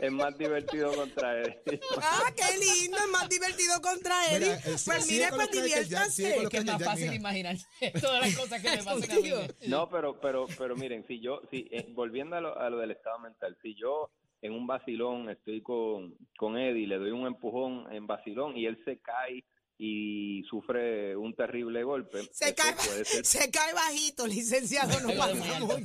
Es, 0.06 0.12
más 0.12 0.38
divertido 0.38 0.94
contra 0.94 1.42
Eddie. 1.42 1.80
Ah, 2.02 2.32
qué 2.36 2.58
lindo, 2.58 2.98
es 2.98 3.12
más 3.12 3.30
divertido 3.30 3.82
contra 3.82 4.32
él. 4.32 4.44
Mira, 4.44 4.56
eh, 4.56 4.78
sí, 4.78 4.86
pues 4.86 5.08
mire, 5.08 5.28
pues 5.30 5.92
los 5.92 6.20
Es 6.20 6.50
que 6.50 6.58
es 6.58 6.66
más 6.66 6.80
Jack, 6.80 6.90
fácil 6.90 7.14
imaginarse 7.14 7.68
todas 8.02 8.22
las 8.22 8.36
cosas 8.36 8.62
que 8.62 8.70
me 8.70 8.78
pasan 8.84 9.12
a 9.12 9.16
mí. 9.16 9.32
No, 9.68 9.90
pero, 9.90 10.20
pero, 10.20 10.46
pero 10.58 10.76
miren, 10.76 11.06
si 11.08 11.20
yo, 11.20 11.42
si 11.50 11.68
eh, 11.72 11.88
volviendo 11.94 12.36
a 12.36 12.42
lo, 12.42 12.60
a 12.60 12.70
lo 12.70 12.78
del 12.78 12.92
estado 12.92 13.20
mental, 13.20 13.58
si 13.62 13.76
yo 13.76 14.12
en 14.42 14.54
un 14.54 14.68
vacilón 14.68 15.30
estoy 15.30 15.62
con, 15.62 16.16
con 16.38 16.58
Eddie, 16.58 16.88
le 16.88 16.98
doy 16.98 17.12
un 17.12 17.26
empujón 17.26 17.92
en 17.92 18.06
vacilón 18.06 18.58
y 18.58 18.66
él 18.66 18.80
se 18.86 19.00
cae 19.00 19.44
y 19.78 20.44
sufre 20.50 21.16
un 21.18 21.36
terrible 21.36 21.84
golpe, 21.84 22.28
Se 22.32 22.56
cae, 22.56 22.76
se 23.24 23.52
cae 23.52 23.74
bajito, 23.74 24.26
licenciado, 24.26 25.00
no 25.02 25.14
pasa 25.18 25.60
mucho. 25.60 25.76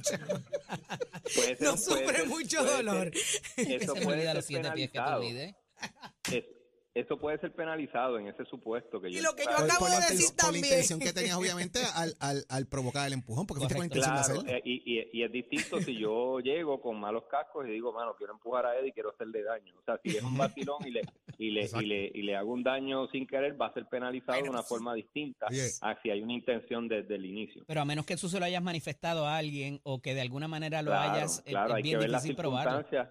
puede 1.35 1.56
ser- 1.56 1.62
No 1.62 1.73
puede 1.75 1.78
sufre 1.78 2.16
ser- 2.18 2.26
mucho 2.28 2.59
puede 2.59 2.68
ser- 2.68 2.76
dolor. 2.85 3.11
eso 3.56 3.94
puede 3.97 4.23
ser 4.23 4.35
los 4.37 4.44
siete 4.47 4.70
pies 4.73 4.90
que 4.90 4.99
te 4.99 5.04
penalizado. 5.04 5.23
Eso 6.94 7.18
puede 7.18 7.38
ser 7.38 7.52
penalizado 7.52 8.18
en 8.18 8.26
ese 8.26 8.44
supuesto 8.47 9.00
que 9.00 9.11
Y 9.11 9.14
yo 9.14 9.23
lo 9.23 9.35
que 9.37 9.44
yo 9.44 9.50
acabo 9.50 9.78
por 9.87 9.90
de 9.90 9.97
decir 9.97 10.18
inten- 10.18 10.26
por 10.28 10.37
la 10.37 10.42
también. 10.44 10.64
intención 10.64 10.99
que 11.00 11.12
tenías, 11.12 11.37
obviamente, 11.37 11.78
al, 11.94 12.16
al, 12.18 12.44
al 12.49 12.66
provocar 12.66 13.06
el 13.06 13.12
empujón, 13.12 13.47
porque 13.47 13.61
fuiste 13.61 13.75
con 13.76 13.80
la 13.82 13.87
intención 13.87 14.14
de 14.16 14.20
Claro, 14.23 14.40
hacerlo. 14.40 14.56
eh, 14.56 14.62
y, 14.64 14.99
y, 14.99 15.09
y 15.20 15.23
es 15.23 15.30
distinto 15.32 15.80
si 15.80 15.97
yo 15.97 16.40
llego 16.44 16.80
con 16.80 16.99
malos 16.99 17.25
cascos 17.30 17.66
y 17.68 17.70
digo, 17.70 17.92
mano, 17.92 18.14
quiero 18.18 18.32
empujar 18.32 18.66
a 18.66 18.76
Eddie 18.78 18.88
y 18.88 18.92
quiero 18.92 19.11
hacerle 19.11 19.42
daño. 19.44 19.73
O 19.78 19.82
sea, 19.85 20.00
si 20.02 20.16
es 20.16 20.23
un 20.23 20.37
vacilón 20.38 20.85
y 20.87 20.90
le, 20.90 21.02
y 21.38 21.50
le, 21.50 21.70
y 21.80 21.87
le, 21.87 22.11
y 22.12 22.23
le 22.23 22.35
hago 22.37 22.52
un 22.52 22.62
daño 22.64 23.06
sin 23.09 23.26
querer, 23.26 23.61
va 23.61 23.66
a 23.66 23.73
ser 23.75 23.87
penalizado 23.87 24.42
de 24.42 24.50
una 24.50 24.62
forma 24.64 24.92
distinta 24.94 25.47
Oye. 25.49 25.68
a 25.82 25.97
si 26.02 26.11
hay 26.11 26.23
una 26.23 26.32
intención 26.32 26.88
desde 26.88 27.14
el 27.14 27.25
inicio. 27.25 27.62
Pero 27.68 27.80
a 27.82 27.85
menos 27.85 28.04
que 28.04 28.16
tú 28.16 28.28
se 28.28 28.40
lo 28.40 28.47
hayas 28.47 28.62
manifestado 28.62 29.26
a 29.26 29.37
alguien 29.37 29.80
o 29.85 30.02
que 30.02 30.14
de 30.14 30.23
alguna 30.23 30.49
manera 30.49 30.82
lo 30.82 30.90
Claro, 30.90 31.12
hayas, 31.14 31.38
eh, 31.47 31.50
claro, 31.50 31.68
es 31.68 31.75
hay 31.76 31.82
que 31.82 31.88
bien 31.88 32.00
ver 32.00 32.11
las 32.11 32.23
circunstancias, 32.25 33.09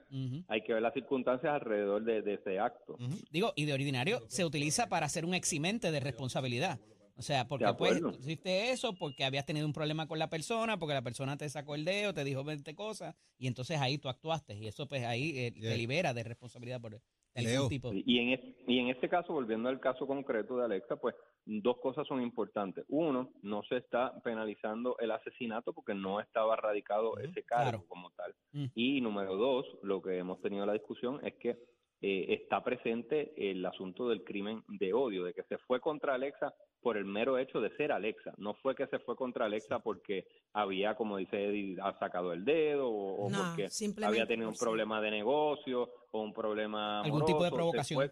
hay 0.50 0.62
que 0.64 0.74
ver 0.74 0.82
las 0.82 0.94
circunstancias 0.94 1.54
alrededor 1.54 2.04
de, 2.04 2.22
de 2.22 2.34
ese 2.34 2.60
acto. 2.60 2.98
Digo, 3.32 3.54
y 3.56 3.69
de 3.70 3.76
ordinario 3.76 4.22
se 4.28 4.46
utiliza 4.46 4.88
para 4.90 5.06
hacer 5.06 5.26
un 5.26 5.34
eximente 5.34 5.92
de 5.92 6.00
responsabilidad. 6.00 6.80
O 7.16 7.22
sea, 7.22 7.50
porque 7.50 7.68
pues 7.78 8.02
hiciste 8.22 8.72
eso 8.72 8.96
porque 8.96 9.26
habías 9.26 9.46
tenido 9.46 9.68
un 9.68 9.74
problema 9.74 10.08
con 10.08 10.20
la 10.20 10.30
persona, 10.30 10.80
porque 10.80 10.94
la 10.94 11.02
persona 11.02 11.36
te 11.36 11.50
sacó 11.50 11.76
el 11.76 11.84
dedo, 11.84 12.14
te 12.14 12.24
dijo 12.24 12.46
20 12.46 12.74
cosas, 12.76 13.14
y 13.38 13.48
entonces 13.48 13.78
ahí 13.82 13.98
tú 13.98 14.08
actuaste. 14.08 14.56
Y 14.56 14.68
eso 14.68 14.88
pues 14.88 15.04
ahí 15.06 15.38
eh, 15.38 15.52
Yeah. 15.54 15.72
te 15.72 15.78
libera 15.78 16.14
de 16.14 16.24
responsabilidad 16.24 16.80
por 16.80 16.92
de 16.92 17.02
algún 17.36 17.52
Leo. 17.52 17.68
tipo. 17.68 17.92
Y 17.94 18.20
en, 18.20 18.56
y 18.68 18.80
en 18.80 18.88
este 18.88 19.10
caso, 19.10 19.34
volviendo 19.34 19.68
al 19.68 19.82
caso 19.82 20.08
concreto 20.08 20.58
de 20.58 20.66
Alexa, 20.66 20.96
pues 20.96 21.14
dos 21.46 21.78
cosas 21.82 22.08
son 22.08 22.22
importantes. 22.22 22.86
Uno, 22.88 23.32
no 23.42 23.64
se 23.64 23.78
está 23.78 24.14
penalizando 24.24 24.96
el 25.00 25.12
asesinato 25.12 25.74
porque 25.74 25.94
no 25.94 26.22
estaba 26.22 26.56
radicado 26.56 27.18
ese 27.18 27.44
cargo 27.44 27.70
claro. 27.70 27.86
como 27.90 28.12
tal. 28.12 28.34
Mm. 28.54 28.66
Y 28.76 29.02
número 29.02 29.36
dos, 29.36 29.66
lo 29.84 30.02
que 30.02 30.18
hemos 30.18 30.42
tenido 30.42 30.66
la 30.66 30.74
discusión 30.74 31.20
es 31.26 31.34
que 31.36 31.58
eh, 32.02 32.28
está 32.30 32.64
presente 32.64 33.34
el 33.36 33.66
asunto 33.66 34.08
del 34.08 34.24
crimen 34.24 34.64
de 34.68 34.94
odio, 34.94 35.26
de 35.26 35.34
que 35.34 35.44
se 35.44 35.58
fue 35.58 35.82
contra 35.82 36.16
Alexa 36.16 36.54
por 36.82 36.96
el 36.96 37.06
mero 37.06 37.38
hecho 37.38 37.60
de 37.60 37.76
ser 37.76 37.92
Alexa. 37.92 38.34
No 38.38 38.54
fue 38.54 38.74
que 38.74 38.88
se 38.88 39.00
fue 39.00 39.16
contra 39.16 39.46
Alexa 39.46 39.80
porque 39.80 40.26
había, 40.54 40.96
como 40.96 41.18
dice 41.18 41.46
Eddie, 41.46 41.78
ha 41.82 41.98
sacado 42.00 42.32
el 42.32 42.46
dedo 42.46 42.90
o, 42.90 43.30
No, 43.30 43.38
porque 43.48 43.68
había 44.02 44.26
tenido 44.26 44.50
un 44.50 44.56
problema 44.56 45.02
de 45.02 45.12
negocio 45.12 45.90
o 46.12 46.22
un 46.22 46.34
problema 46.34 47.02
Algún 47.02 47.26
tipo 47.26 47.44
de 47.44 47.50
se 47.50 47.56
provocación. 47.56 48.12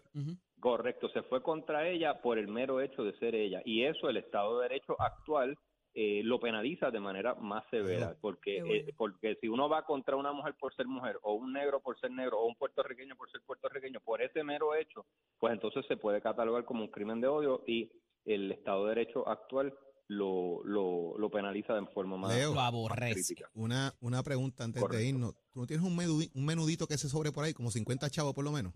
Correcto, 0.60 1.08
se 1.10 1.22
fue 1.22 1.40
contra 1.42 1.88
ella 1.88 2.20
por 2.20 2.36
el 2.36 2.48
mero 2.48 2.80
hecho 2.80 3.04
de 3.04 3.16
ser 3.18 3.34
ella. 3.34 3.62
Y 3.64 3.84
eso 3.84 4.10
el 4.10 4.16
Estado 4.16 4.58
de 4.58 4.68
Derecho 4.68 5.00
actual 5.00 5.56
eh, 6.00 6.22
lo 6.22 6.38
penaliza 6.38 6.92
de 6.92 7.00
manera 7.00 7.34
más 7.34 7.64
severa, 7.70 8.16
porque, 8.20 8.60
bueno. 8.60 8.72
eh, 8.72 8.94
porque 8.96 9.36
si 9.40 9.48
uno 9.48 9.68
va 9.68 9.84
contra 9.84 10.14
una 10.14 10.32
mujer 10.32 10.54
por 10.54 10.72
ser 10.76 10.86
mujer, 10.86 11.18
o 11.22 11.32
un 11.34 11.52
negro 11.52 11.80
por 11.80 11.98
ser 11.98 12.12
negro, 12.12 12.38
o 12.38 12.46
un 12.46 12.54
puertorriqueño 12.54 13.16
por 13.16 13.28
ser 13.32 13.40
puertorriqueño, 13.44 13.98
por 14.04 14.22
ese 14.22 14.44
mero 14.44 14.76
hecho, 14.76 15.06
pues 15.40 15.52
entonces 15.52 15.84
se 15.88 15.96
puede 15.96 16.20
catalogar 16.20 16.64
como 16.64 16.84
un 16.84 16.90
crimen 16.92 17.20
de 17.20 17.26
odio 17.26 17.64
y 17.66 17.90
el 18.26 18.52
Estado 18.52 18.84
de 18.84 18.94
Derecho 18.94 19.28
actual 19.28 19.74
lo, 20.06 20.62
lo, 20.62 21.18
lo 21.18 21.30
penaliza 21.30 21.74
de 21.74 21.84
forma 21.88 22.16
más, 22.16 22.32
Leo. 22.32 22.50
Lo 22.50 22.54
más 22.54 22.68
aborrece. 22.68 23.14
crítica. 23.14 23.50
Una, 23.54 23.92
una 24.00 24.22
pregunta 24.22 24.62
antes 24.62 24.80
Correcto. 24.80 25.02
de 25.02 25.08
irnos. 25.08 25.34
¿Tú 25.50 25.58
no 25.58 25.66
tienes 25.66 25.84
un 25.84 26.46
menudito 26.46 26.86
que 26.86 26.96
se 26.96 27.08
sobre 27.08 27.32
por 27.32 27.44
ahí, 27.44 27.54
como 27.54 27.72
50 27.72 28.08
chavos 28.08 28.34
por 28.34 28.44
lo 28.44 28.52
menos? 28.52 28.72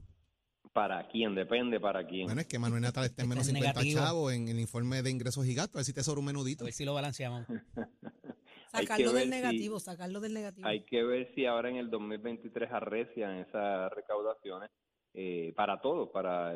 ¿Para 0.72 1.06
quién? 1.08 1.34
Depende 1.34 1.78
para 1.80 2.06
quién. 2.06 2.26
Bueno, 2.26 2.40
es 2.40 2.46
que 2.46 2.58
Manuel 2.58 2.80
Natal 2.82 3.04
está 3.04 3.22
en 3.22 3.28
menos 3.28 3.46
Está 3.46 3.58
en 3.58 3.62
50 3.64 3.80
negativo. 3.82 4.00
chavos 4.06 4.32
en 4.32 4.48
el 4.48 4.58
informe 4.58 5.02
de 5.02 5.10
ingresos 5.10 5.46
y 5.46 5.54
gastos. 5.54 5.76
A 5.76 5.78
ver 5.80 5.84
si 5.84 5.92
te 5.92 6.02
sobra 6.02 6.20
un 6.20 6.26
menudito. 6.26 6.64
A 6.64 6.66
ver 6.66 6.72
si 6.72 6.84
lo 6.84 6.94
balanceamos. 6.94 7.44
Hay 8.74 8.86
que 8.86 8.86
Sacarlo 8.86 9.12
ver 9.12 9.14
del 9.14 9.24
si- 9.24 9.30
negativo, 9.30 9.80
sacarlo 9.80 10.20
del 10.20 10.32
negativo. 10.32 10.66
Hay 10.66 10.84
que 10.84 11.02
ver 11.02 11.30
si 11.34 11.44
ahora 11.44 11.68
en 11.68 11.76
el 11.76 11.90
2023 11.90 12.70
arrecian 12.72 13.36
esas 13.40 13.92
recaudaciones 13.92 14.70
eh, 15.12 15.52
para 15.54 15.78
todos, 15.82 16.08
para, 16.08 16.54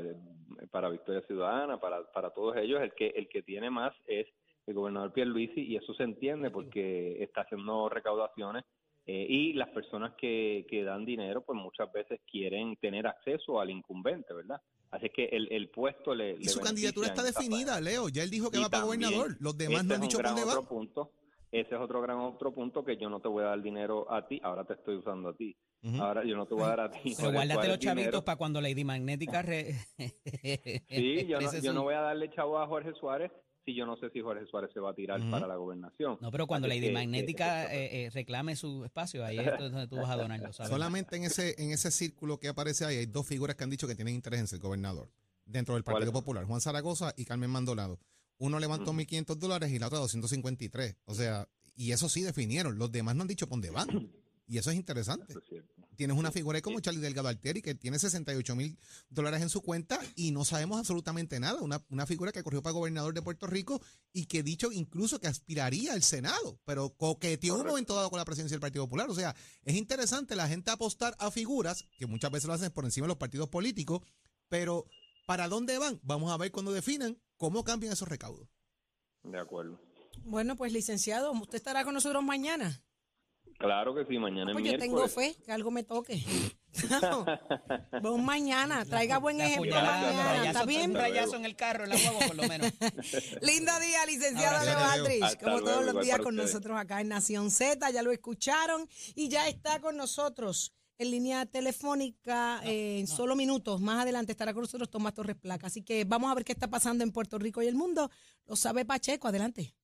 para 0.70 0.88
Victoria 0.88 1.20
Ciudadana, 1.26 1.78
para, 1.78 2.10
para 2.12 2.30
todos 2.30 2.56
ellos. 2.56 2.80
El 2.80 2.94
que, 2.94 3.08
el 3.08 3.28
que 3.28 3.42
tiene 3.42 3.68
más 3.68 3.92
es 4.06 4.26
el 4.66 4.72
gobernador 4.74 5.12
Pierluisi 5.12 5.60
y 5.60 5.76
eso 5.76 5.92
se 5.92 6.04
entiende 6.04 6.50
porque 6.50 7.22
está 7.22 7.42
haciendo 7.42 7.90
recaudaciones 7.90 8.64
eh, 9.06 9.26
y 9.28 9.52
las 9.52 9.68
personas 9.68 10.14
que, 10.18 10.66
que 10.68 10.82
dan 10.82 11.04
dinero 11.04 11.44
pues 11.44 11.56
muchas 11.58 11.92
veces 11.92 12.20
quieren 12.30 12.76
tener 12.76 13.06
acceso 13.06 13.60
al 13.60 13.70
incumbente, 13.70 14.34
¿verdad? 14.34 14.60
Así 14.90 15.10
que 15.10 15.26
el, 15.26 15.50
el 15.52 15.68
puesto 15.70 16.14
le... 16.14 16.32
Y 16.32 16.44
le 16.44 16.48
su 16.48 16.60
candidatura 16.60 17.08
está 17.08 17.22
definida. 17.22 17.80
Leo. 17.80 18.08
Ya 18.08 18.22
él 18.22 18.30
dijo 18.30 18.50
que 18.50 18.58
Y 18.58 18.62
va 18.62 18.68
para 18.68 18.84
gobernador. 18.84 19.36
Los 19.40 19.56
demás 19.56 19.80
ese 19.80 19.88
no 19.88 19.94
han 19.94 20.00
dicho 20.00 20.18
dónde 20.22 20.44
va. 20.44 20.60
punto. 20.62 21.12
Ese 21.52 21.74
es 21.76 21.80
otro 21.80 22.02
gran 22.02 22.18
otro 22.18 22.52
punto 22.52 22.84
que 22.84 22.96
yo 22.96 23.08
no 23.08 23.20
te 23.20 23.28
voy 23.28 23.44
a 23.44 23.48
dar 23.48 23.62
dinero 23.62 24.12
a 24.12 24.26
ti, 24.26 24.40
ahora 24.42 24.64
te 24.64 24.72
estoy 24.74 24.96
usando 24.96 25.28
a 25.30 25.34
ti. 25.36 25.56
Ahora 26.00 26.24
yo 26.24 26.36
no 26.36 26.44
te 26.46 26.54
voy 26.54 26.64
a 26.64 26.68
dar 26.68 26.80
a 26.80 26.90
ti. 26.90 27.14
Pero 27.16 27.32
guárdate 27.32 27.68
los 27.68 27.78
chavitos 27.78 28.06
dinero. 28.06 28.24
para 28.24 28.36
cuando 28.36 28.60
Lady 28.60 28.82
Magnética 28.84 29.42
re- 29.42 29.72
Sí, 30.88 31.26
yo 31.26 31.40
no, 31.40 31.58
yo 31.60 31.72
no 31.72 31.82
voy 31.84 31.94
a 31.94 32.00
darle 32.00 32.30
chavo 32.30 32.58
a 32.58 32.66
Jorge 32.66 32.92
Suárez 32.94 33.30
si 33.66 33.74
yo 33.74 33.84
no 33.84 33.96
sé 33.96 34.08
si 34.10 34.20
Jorge 34.20 34.46
Suárez 34.46 34.70
se 34.72 34.80
va 34.80 34.92
a 34.92 34.94
tirar 34.94 35.20
para 35.30 35.46
la 35.46 35.56
gobernación. 35.56 36.16
No, 36.22 36.30
pero 36.30 36.46
cuando 36.46 36.68
Así 36.68 36.80
que- 36.80 36.86
que- 36.86 36.92
Magnética 36.92 37.68
que- 37.68 37.84
eh, 37.84 38.06
eh, 38.06 38.10
reclame 38.10 38.54
su 38.56 38.84
espacio, 38.84 39.24
ahí 39.24 39.38
es 39.38 39.44
donde 39.60 39.88
tú 39.88 39.96
vas 39.96 40.08
a 40.08 40.16
donar, 40.16 40.40
lo 40.40 40.52
sabes. 40.52 40.70
Solamente 40.70 41.16
en 41.16 41.24
ese, 41.24 41.54
en 41.62 41.72
ese 41.72 41.90
círculo 41.90 42.38
que 42.38 42.48
aparece 42.48 42.84
ahí 42.86 42.96
hay 42.98 43.06
dos 43.06 43.26
figuras 43.26 43.56
que 43.56 43.64
han 43.64 43.70
dicho 43.70 43.86
que 43.88 43.94
tienen 43.96 44.14
interés 44.14 44.40
en 44.40 44.46
ser 44.46 44.60
gobernador 44.60 45.10
dentro 45.44 45.74
del 45.74 45.82
¿Cuáles 45.84 45.98
Partido? 46.06 46.12
Popular, 46.12 46.44
Juan 46.44 46.60
Zaragoza 46.60 47.12
y 47.16 47.24
Carmen 47.24 47.50
Mandolado. 47.50 47.98
Uno 48.38 48.58
levantó 48.60 48.92
Ujú. 48.92 49.00
1.500 49.00 49.36
dólares 49.36 49.70
y 49.72 49.78
la 49.78 49.88
otra 49.88 49.98
253. 49.98 50.96
O 51.06 51.14
sea, 51.14 51.48
y 51.74 51.90
eso 51.92 52.08
sí 52.08 52.22
definieron. 52.22 52.78
Los 52.78 52.92
demás 52.92 53.16
no 53.16 53.22
han 53.22 53.28
dicho 53.28 53.46
por 53.48 53.54
dónde 53.60 53.70
van. 53.70 53.88
Y 54.48 54.58
eso 54.58 54.70
es 54.70 54.76
interesante. 54.76 55.26
Eso 55.28 55.40
es 55.40 55.48
cierto. 55.48 55.74
Tienes 55.96 56.16
una 56.16 56.30
figura 56.30 56.56
ahí 56.56 56.62
como 56.62 56.78
Charlie 56.80 57.00
Delgado 57.00 57.28
Altieri 57.28 57.62
que 57.62 57.74
tiene 57.74 57.98
68 57.98 58.54
mil 58.54 58.78
dólares 59.08 59.42
en 59.42 59.48
su 59.48 59.62
cuenta 59.62 59.98
y 60.14 60.30
no 60.30 60.44
sabemos 60.44 60.78
absolutamente 60.78 61.40
nada. 61.40 61.60
Una, 61.62 61.84
una 61.88 62.06
figura 62.06 62.32
que 62.32 62.42
corrió 62.42 62.62
para 62.62 62.74
gobernador 62.74 63.14
de 63.14 63.22
Puerto 63.22 63.46
Rico 63.46 63.80
y 64.12 64.26
que 64.26 64.42
dicho 64.42 64.70
incluso 64.70 65.18
que 65.18 65.26
aspiraría 65.26 65.94
al 65.94 66.02
Senado, 66.02 66.60
pero 66.64 66.90
coqueteó 66.90 67.56
un 67.56 67.66
momento 67.66 67.94
dado 67.94 68.10
con 68.10 68.18
la 68.18 68.24
presidencia 68.24 68.54
del 68.54 68.60
Partido 68.60 68.84
Popular. 68.84 69.10
O 69.10 69.14
sea, 69.14 69.34
es 69.64 69.74
interesante 69.74 70.36
la 70.36 70.48
gente 70.48 70.70
apostar 70.70 71.16
a 71.18 71.30
figuras 71.30 71.84
que 71.98 72.06
muchas 72.06 72.30
veces 72.30 72.46
lo 72.46 72.54
hacen 72.54 72.70
por 72.70 72.84
encima 72.84 73.06
de 73.06 73.08
los 73.08 73.18
partidos 73.18 73.48
políticos, 73.48 74.02
pero 74.48 74.86
¿para 75.26 75.48
dónde 75.48 75.78
van? 75.78 75.98
Vamos 76.02 76.30
a 76.30 76.36
ver 76.36 76.52
cuando 76.52 76.72
definan 76.72 77.18
cómo 77.36 77.64
cambian 77.64 77.92
esos 77.92 78.08
recaudos. 78.08 78.48
De 79.24 79.38
acuerdo. 79.38 79.80
Bueno, 80.24 80.56
pues 80.56 80.72
licenciado, 80.72 81.32
¿usted 81.32 81.56
estará 81.56 81.84
con 81.84 81.94
nosotros 81.94 82.22
mañana? 82.22 82.82
Claro 83.58 83.94
que 83.94 84.04
sí, 84.04 84.18
mañana 84.18 84.50
es 84.50 84.54
Pues 84.54 84.64
yo 84.70 84.78
tengo 84.78 85.08
fe 85.08 85.34
que 85.44 85.52
algo 85.52 85.70
me 85.70 85.82
toque. 85.82 86.22
Vamos 88.02 88.20
mañana, 88.22 88.84
traiga 88.84 89.18
buen 89.18 89.38
La 89.38 89.46
ejemplo 89.46 89.70
puñalada, 89.72 90.00
mañana, 90.02 90.34
rayazo- 90.36 90.46
¿está 90.48 90.64
bien? 90.66 90.90
Un 90.90 90.96
rayazo 90.96 91.36
en 91.36 91.44
el 91.46 91.56
carro, 91.56 91.84
en 91.84 91.90
la 91.90 91.96
guagua, 91.96 92.26
por 92.26 92.36
lo 92.36 92.42
menos. 92.48 92.70
Lindo 93.42 93.72
día, 93.80 94.04
licenciado. 94.06 94.64
Leo. 94.64 94.78
Aldrich, 94.78 95.38
como 95.40 95.58
luego, 95.60 95.70
todos 95.80 95.94
los 95.94 96.04
días 96.04 96.18
con 96.18 96.34
ustedes. 96.34 96.52
nosotros 96.52 96.78
acá 96.78 97.00
en 97.00 97.08
Nación 97.08 97.50
Z, 97.50 97.90
ya 97.90 98.02
lo 98.02 98.12
escucharon 98.12 98.86
y 99.14 99.28
ya 99.28 99.48
está 99.48 99.80
con 99.80 99.96
nosotros 99.96 100.74
en 100.98 101.10
línea 101.10 101.46
telefónica 101.46 102.60
eh, 102.64 102.98
en 103.00 103.06
solo 103.06 103.36
minutos. 103.36 103.80
Más 103.80 104.02
adelante 104.02 104.32
estará 104.32 104.52
con 104.52 104.62
nosotros 104.62 104.90
Tomás 104.90 105.14
Torres 105.14 105.36
Placa. 105.36 105.66
Así 105.68 105.82
que 105.82 106.04
vamos 106.04 106.30
a 106.30 106.34
ver 106.34 106.44
qué 106.44 106.52
está 106.52 106.68
pasando 106.68 107.04
en 107.04 107.12
Puerto 107.12 107.38
Rico 107.38 107.62
y 107.62 107.66
el 107.68 107.74
mundo. 107.74 108.10
Lo 108.46 108.56
sabe 108.56 108.84
Pacheco, 108.84 109.28
adelante. 109.28 109.74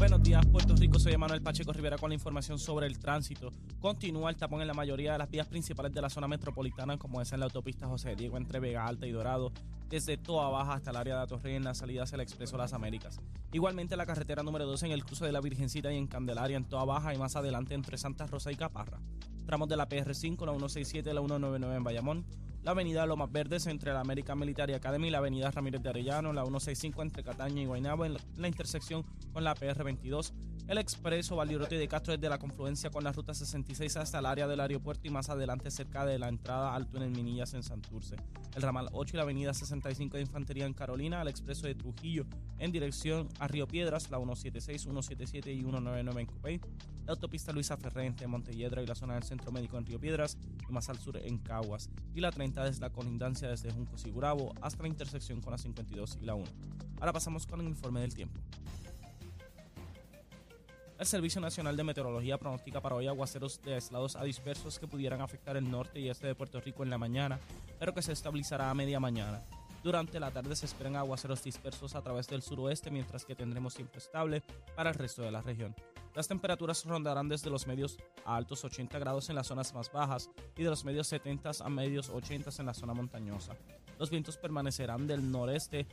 Buenos 0.00 0.22
días, 0.22 0.46
Puerto 0.46 0.74
Rico. 0.76 0.98
Soy 0.98 1.14
Manuel 1.18 1.42
Pacheco 1.42 1.74
Rivera 1.74 1.98
con 1.98 2.08
la 2.08 2.14
información 2.14 2.58
sobre 2.58 2.86
el 2.86 2.98
tránsito. 2.98 3.52
Continúa 3.80 4.30
el 4.30 4.36
tapón 4.36 4.62
en 4.62 4.66
la 4.66 4.72
mayoría 4.72 5.12
de 5.12 5.18
las 5.18 5.30
vías 5.30 5.46
principales 5.46 5.92
de 5.92 6.00
la 6.00 6.08
zona 6.08 6.26
metropolitana, 6.26 6.96
como 6.96 7.20
es 7.20 7.30
en 7.34 7.40
la 7.40 7.44
autopista 7.44 7.86
José 7.86 8.16
Diego 8.16 8.38
entre 8.38 8.60
Vega 8.60 8.86
Alta 8.86 9.06
y 9.06 9.12
Dorado, 9.12 9.52
desde 9.90 10.16
Toa 10.16 10.48
Baja 10.48 10.72
hasta 10.72 10.90
el 10.90 10.96
área 10.96 11.16
de 11.16 11.22
Atorrey 11.24 11.54
en 11.54 11.64
la 11.64 11.74
salida 11.74 12.04
hacia 12.04 12.14
el 12.14 12.22
Expreso 12.22 12.56
Las 12.56 12.72
Américas. 12.72 13.20
Igualmente 13.52 13.94
la 13.94 14.06
carretera 14.06 14.42
número 14.42 14.64
12 14.64 14.86
en 14.86 14.92
el 14.92 15.04
cruce 15.04 15.26
de 15.26 15.32
la 15.32 15.42
Virgencita 15.42 15.92
y 15.92 15.98
en 15.98 16.06
Candelaria 16.06 16.56
en 16.56 16.64
Toa 16.64 16.86
Baja 16.86 17.12
y 17.12 17.18
más 17.18 17.36
adelante 17.36 17.74
entre 17.74 17.98
Santa 17.98 18.26
Rosa 18.26 18.50
y 18.50 18.56
Caparra. 18.56 19.00
Tramos 19.44 19.68
de 19.68 19.76
la 19.76 19.86
PR5, 19.86 20.46
la 20.46 20.52
167 20.52 21.10
y 21.10 21.12
la 21.12 21.20
199 21.20 21.76
en 21.76 21.84
Bayamón. 21.84 22.24
La 22.62 22.72
avenida 22.72 23.06
Lomas 23.06 23.32
Verdes 23.32 23.66
entre 23.66 23.92
la 23.92 24.00
American 24.00 24.38
Military 24.38 24.74
Academy 24.74 25.08
y 25.08 25.10
la 25.10 25.18
avenida 25.18 25.50
Ramírez 25.50 25.82
de 25.82 25.88
Arellano, 25.88 26.32
la 26.34 26.42
165 26.42 27.00
entre 27.02 27.24
Cataña 27.24 27.62
y 27.62 27.66
Guaynabo 27.66 28.04
en 28.04 28.16
la, 28.36 28.48
intersección 28.48 29.02
con 29.32 29.44
la 29.44 29.54
PR22, 29.54 30.32
el 30.70 30.78
expreso 30.78 31.34
Valdirote 31.34 31.76
de 31.76 31.88
Castro 31.88 32.16
desde 32.16 32.28
la 32.28 32.38
confluencia 32.38 32.90
con 32.90 33.02
la 33.02 33.10
ruta 33.10 33.34
66 33.34 33.96
hasta 33.96 34.20
el 34.20 34.26
área 34.26 34.46
del 34.46 34.60
aeropuerto 34.60 35.08
y 35.08 35.10
más 35.10 35.28
adelante 35.28 35.68
cerca 35.68 36.06
de 36.06 36.16
la 36.16 36.28
entrada 36.28 36.76
al 36.76 36.86
túnel 36.86 37.10
Minillas 37.10 37.54
en 37.54 37.64
Santurce, 37.64 38.14
el 38.54 38.62
ramal 38.62 38.88
8 38.92 39.10
y 39.12 39.16
la 39.16 39.24
avenida 39.24 39.52
65 39.52 40.16
de 40.16 40.22
Infantería 40.22 40.66
en 40.66 40.72
Carolina, 40.72 41.22
el 41.22 41.26
expreso 41.26 41.66
de 41.66 41.74
Trujillo 41.74 42.24
en 42.60 42.70
dirección 42.70 43.28
a 43.40 43.48
Río 43.48 43.66
Piedras, 43.66 44.12
la 44.12 44.18
176, 44.18 44.82
177 44.82 45.52
y 45.52 45.58
199 45.58 46.20
en 46.20 46.26
Copey, 46.28 46.60
la 47.04 47.14
autopista 47.14 47.50
Luisa 47.50 47.76
Ferré 47.76 48.06
entre 48.06 48.28
Montelledra 48.28 48.80
y 48.80 48.86
la 48.86 48.94
zona 48.94 49.14
del 49.14 49.24
Centro 49.24 49.50
Médico 49.50 49.76
en 49.76 49.86
Río 49.86 49.98
Piedras 49.98 50.38
y 50.68 50.72
más 50.72 50.88
al 50.88 51.00
sur 51.00 51.16
en 51.16 51.38
Caguas, 51.38 51.90
y 52.14 52.20
la 52.20 52.30
30 52.30 52.62
desde 52.66 52.80
la 52.80 52.90
colindancia 52.90 53.48
desde 53.48 53.72
Juncos 53.72 54.06
y 54.06 54.10
Gurabo 54.12 54.54
hasta 54.60 54.82
la 54.84 54.88
intersección 54.88 55.40
con 55.40 55.50
la 55.50 55.58
52 55.58 56.18
y 56.22 56.26
la 56.26 56.36
1. 56.36 56.46
Ahora 57.00 57.12
pasamos 57.12 57.44
con 57.44 57.60
el 57.60 57.66
informe 57.66 58.02
del 58.02 58.14
tiempo. 58.14 58.40
El 61.00 61.06
Servicio 61.06 61.40
Nacional 61.40 61.78
de 61.78 61.82
Meteorología 61.82 62.36
pronostica 62.36 62.82
para 62.82 62.94
hoy 62.94 63.06
aguaceros 63.06 63.62
de 63.62 63.72
aislados 63.72 64.16
a 64.16 64.24
dispersos 64.24 64.78
que 64.78 64.86
pudieran 64.86 65.22
afectar 65.22 65.56
el 65.56 65.70
norte 65.70 65.98
y 65.98 66.10
este 66.10 66.26
de 66.26 66.34
Puerto 66.34 66.60
Rico 66.60 66.82
en 66.82 66.90
la 66.90 66.98
mañana, 66.98 67.40
pero 67.78 67.94
que 67.94 68.02
se 68.02 68.12
estabilizará 68.12 68.68
a 68.68 68.74
media 68.74 69.00
mañana. 69.00 69.42
Durante 69.82 70.20
la 70.20 70.30
tarde 70.30 70.54
se 70.54 70.66
esperan 70.66 70.96
aguaceros 70.96 71.42
dispersos 71.42 71.94
a 71.94 72.02
través 72.02 72.28
del 72.28 72.42
suroeste, 72.42 72.90
mientras 72.90 73.24
que 73.24 73.34
tendremos 73.34 73.74
tiempo 73.74 73.96
estable 73.96 74.42
para 74.76 74.90
el 74.90 74.96
resto 74.96 75.22
de 75.22 75.30
la 75.30 75.40
región. 75.40 75.74
Las 76.14 76.28
temperaturas 76.28 76.84
rondarán 76.84 77.30
desde 77.30 77.48
los 77.48 77.66
medios 77.66 77.96
a 78.26 78.36
altos 78.36 78.62
80 78.62 78.98
grados 78.98 79.30
en 79.30 79.36
las 79.36 79.46
zonas 79.46 79.72
más 79.72 79.90
bajas 79.90 80.28
y 80.54 80.64
de 80.64 80.68
los 80.68 80.84
medios 80.84 81.06
70 81.06 81.50
a 81.64 81.68
medios 81.70 82.10
80 82.10 82.50
en 82.58 82.66
la 82.66 82.74
zona 82.74 82.92
montañosa. 82.92 83.56
Los 83.98 84.10
vientos 84.10 84.36
permanecerán 84.36 85.06
del 85.06 85.30
noreste 85.30 85.86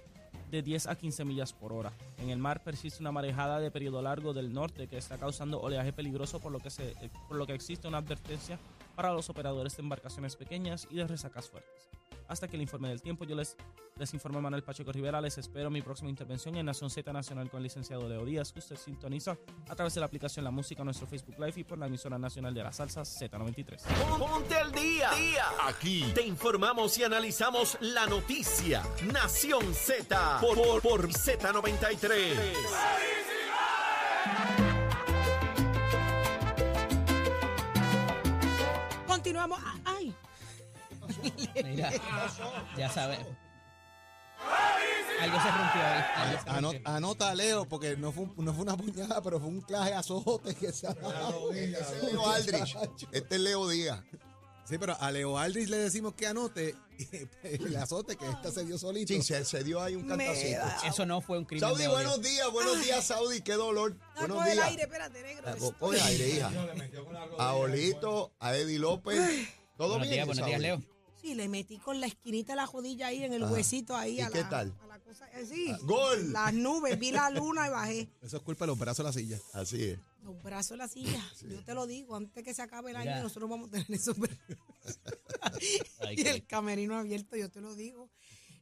de 0.49 0.61
10 0.61 0.87
a 0.87 0.95
15 0.95 1.25
millas 1.25 1.53
por 1.53 1.73
hora. 1.73 1.91
En 2.17 2.29
el 2.29 2.39
mar 2.39 2.63
persiste 2.63 3.01
una 3.01 3.11
marejada 3.11 3.59
de 3.59 3.71
periodo 3.71 4.01
largo 4.01 4.33
del 4.33 4.53
norte 4.53 4.87
que 4.87 4.97
está 4.97 5.17
causando 5.17 5.59
oleaje 5.59 5.93
peligroso 5.93 6.39
por 6.39 6.51
lo 6.51 6.59
que, 6.59 6.69
se, 6.69 6.95
por 7.27 7.37
lo 7.37 7.45
que 7.45 7.53
existe 7.53 7.87
una 7.87 7.99
advertencia 7.99 8.59
para 8.95 9.13
los 9.13 9.29
operadores 9.29 9.77
de 9.77 9.83
embarcaciones 9.83 10.35
pequeñas 10.35 10.87
y 10.89 10.95
de 10.95 11.07
resacas 11.07 11.49
fuertes. 11.49 11.89
Hasta 12.27 12.47
que 12.47 12.55
el 12.55 12.61
informe 12.61 12.89
del 12.89 13.01
tiempo, 13.01 13.25
yo 13.25 13.35
les, 13.35 13.55
les 13.97 14.13
informo 14.13 14.41
Manuel 14.41 14.63
Pacheco 14.63 14.91
Rivera. 14.91 15.21
Les 15.21 15.37
espero 15.37 15.69
mi 15.69 15.81
próxima 15.81 16.09
intervención 16.09 16.55
en 16.55 16.65
Nación 16.65 16.89
Z 16.89 17.11
Nacional 17.13 17.49
con 17.49 17.59
el 17.59 17.63
licenciado 17.63 18.07
Leo 18.07 18.25
Díaz, 18.25 18.51
que 18.51 18.59
usted 18.59 18.75
sintoniza 18.75 19.37
a 19.69 19.75
través 19.75 19.93
de 19.93 19.99
la 20.01 20.07
aplicación 20.07 20.43
La 20.43 20.51
Música, 20.51 20.83
nuestro 20.83 21.07
Facebook 21.07 21.39
Live 21.39 21.53
y 21.57 21.63
por 21.63 21.77
la 21.77 21.87
emisora 21.87 22.17
nacional 22.17 22.53
de 22.53 22.63
la 22.63 22.71
salsa 22.71 23.01
Z93. 23.01 23.81
Ponte 24.17 24.55
al 24.55 24.71
día. 24.71 25.09
Aquí 25.65 26.11
te 26.13 26.23
informamos 26.23 26.97
y 26.97 27.03
analizamos 27.03 27.77
la 27.81 28.05
noticia. 28.05 28.83
Nación 29.11 29.73
Z 29.73 30.39
por, 30.41 30.55
por, 30.55 30.81
por 30.81 31.07
Z93. 31.07 32.33
Continuamos. 39.07 39.59
Ah, 41.57 41.61
Mira, 41.63 41.91
ya 42.77 42.89
sabes. 42.89 43.19
Algo 45.19 45.37
se 45.41 45.49
rompió 45.49 45.81
ahí. 45.81 46.03
algo 46.15 46.43
se 46.43 46.49
Ano- 46.49 46.71
rompió. 46.73 46.89
anota, 46.91 47.35
Leo, 47.35 47.65
porque 47.67 47.97
no 47.97 48.11
fue, 48.11 48.25
un- 48.25 48.45
no 48.45 48.53
fue 48.53 48.61
una 48.63 48.77
puñada, 48.77 49.21
pero 49.23 49.39
fue 49.39 49.49
un 49.49 49.61
claje 49.61 49.93
azote 49.93 50.53
que 50.53 50.71
se 50.71 50.87
ha 50.87 50.93
dado. 50.93 51.51
Ese 51.53 51.79
es 51.79 52.03
Leo 52.03 52.29
Aldrich. 52.29 52.77
Este 53.11 53.35
es 53.35 53.41
Leo 53.41 53.67
Díaz. 53.67 53.99
Sí, 54.65 54.77
pero 54.77 54.95
a 54.99 55.11
Leo 55.11 55.37
Aldrich 55.39 55.69
le 55.69 55.77
decimos 55.77 56.13
que 56.13 56.27
anote 56.27 56.75
el 57.43 57.75
azote 57.77 58.15
que 58.17 58.29
esta 58.29 58.51
se 58.51 58.63
dio 58.65 58.77
solito. 58.77 59.11
Sí, 59.13 59.21
se, 59.23 59.43
se 59.45 59.63
dio 59.63 59.81
ahí 59.81 59.95
un 59.95 60.07
cantacito. 60.07 60.61
Eso 60.85 61.05
no 61.05 61.21
fue 61.21 61.39
un 61.39 61.45
crimen 61.45 61.61
Saudi, 61.61 61.83
de 61.83 61.87
odio. 61.87 61.95
buenos 61.95 62.21
días, 62.21 62.51
buenos 62.51 62.83
días, 62.83 63.03
Saudi. 63.05 63.41
Qué 63.41 63.53
dolor. 63.53 63.95
ah, 64.01 64.13
Buenos 64.19 64.37
coge 64.37 64.49
el 64.51 64.55
días. 64.57 64.67
aire, 64.67 64.83
espérate, 64.83 65.23
negro. 65.23 65.43
Ah, 65.49 65.55
co- 65.57 65.73
Coge 65.79 66.01
aire, 66.01 66.29
hija. 66.29 66.51
A 67.39 67.53
Olito, 67.53 68.33
a 68.39 68.55
Eddie 68.55 68.77
López. 68.77 69.17
¿Todo 69.77 69.87
Buenos 69.97 70.07
bien? 70.09 70.13
días, 70.15 70.25
buenos 70.27 70.45
días, 70.45 70.61
Saudi? 70.61 70.81
Leo. 70.83 70.96
Sí, 71.27 71.35
le 71.35 71.49
metí 71.49 71.77
con 71.77 71.99
la 71.99 72.07
esquinita 72.07 72.53
de 72.53 72.55
la 72.57 72.67
jodilla 72.67 73.07
ahí 73.07 73.21
en 73.21 73.33
el 73.33 73.43
Ajá. 73.43 73.51
huesito 73.51 73.97
ahí. 73.97 74.15
¿Y 74.15 74.21
a 74.21 74.29
qué 74.29 74.41
la, 74.43 74.49
tal? 74.49 74.73
a 74.81 74.87
la 74.87 74.99
cosa, 74.99 75.29
eh, 75.37 75.45
sí. 75.45 75.73
¡Gol! 75.83 76.31
Las 76.31 76.53
nubes, 76.53 76.97
vi 76.97 77.11
la 77.11 77.29
luna 77.29 77.67
y 77.67 77.69
bajé. 77.69 78.09
Eso 78.21 78.37
es 78.37 78.43
culpa 78.43 78.63
de 78.63 78.67
los 78.67 78.79
brazos 78.79 78.99
de 78.99 79.03
la 79.03 79.11
silla. 79.13 79.39
Así 79.51 79.83
es. 79.83 79.99
Los 80.23 80.41
brazos 80.41 80.69
de 80.71 80.77
la 80.77 80.87
silla. 80.87 81.21
Yo 81.49 81.61
te 81.65 81.73
lo 81.73 81.85
digo, 81.85 82.15
antes 82.15 82.43
que 82.45 82.53
se 82.53 82.61
acabe 82.61 82.91
el 82.91 82.97
Mira. 82.97 83.15
año, 83.15 83.23
nosotros 83.23 83.49
vamos 83.49 83.67
a 83.67 83.71
tener 83.71 83.91
esos 83.91 84.17
brazos. 84.17 84.39
Ay, 85.99 86.15
y 86.17 86.21
el 86.27 86.45
camerino 86.45 86.95
abierto, 86.97 87.35
yo 87.35 87.49
te 87.49 87.59
lo 87.59 87.75
digo. 87.75 88.09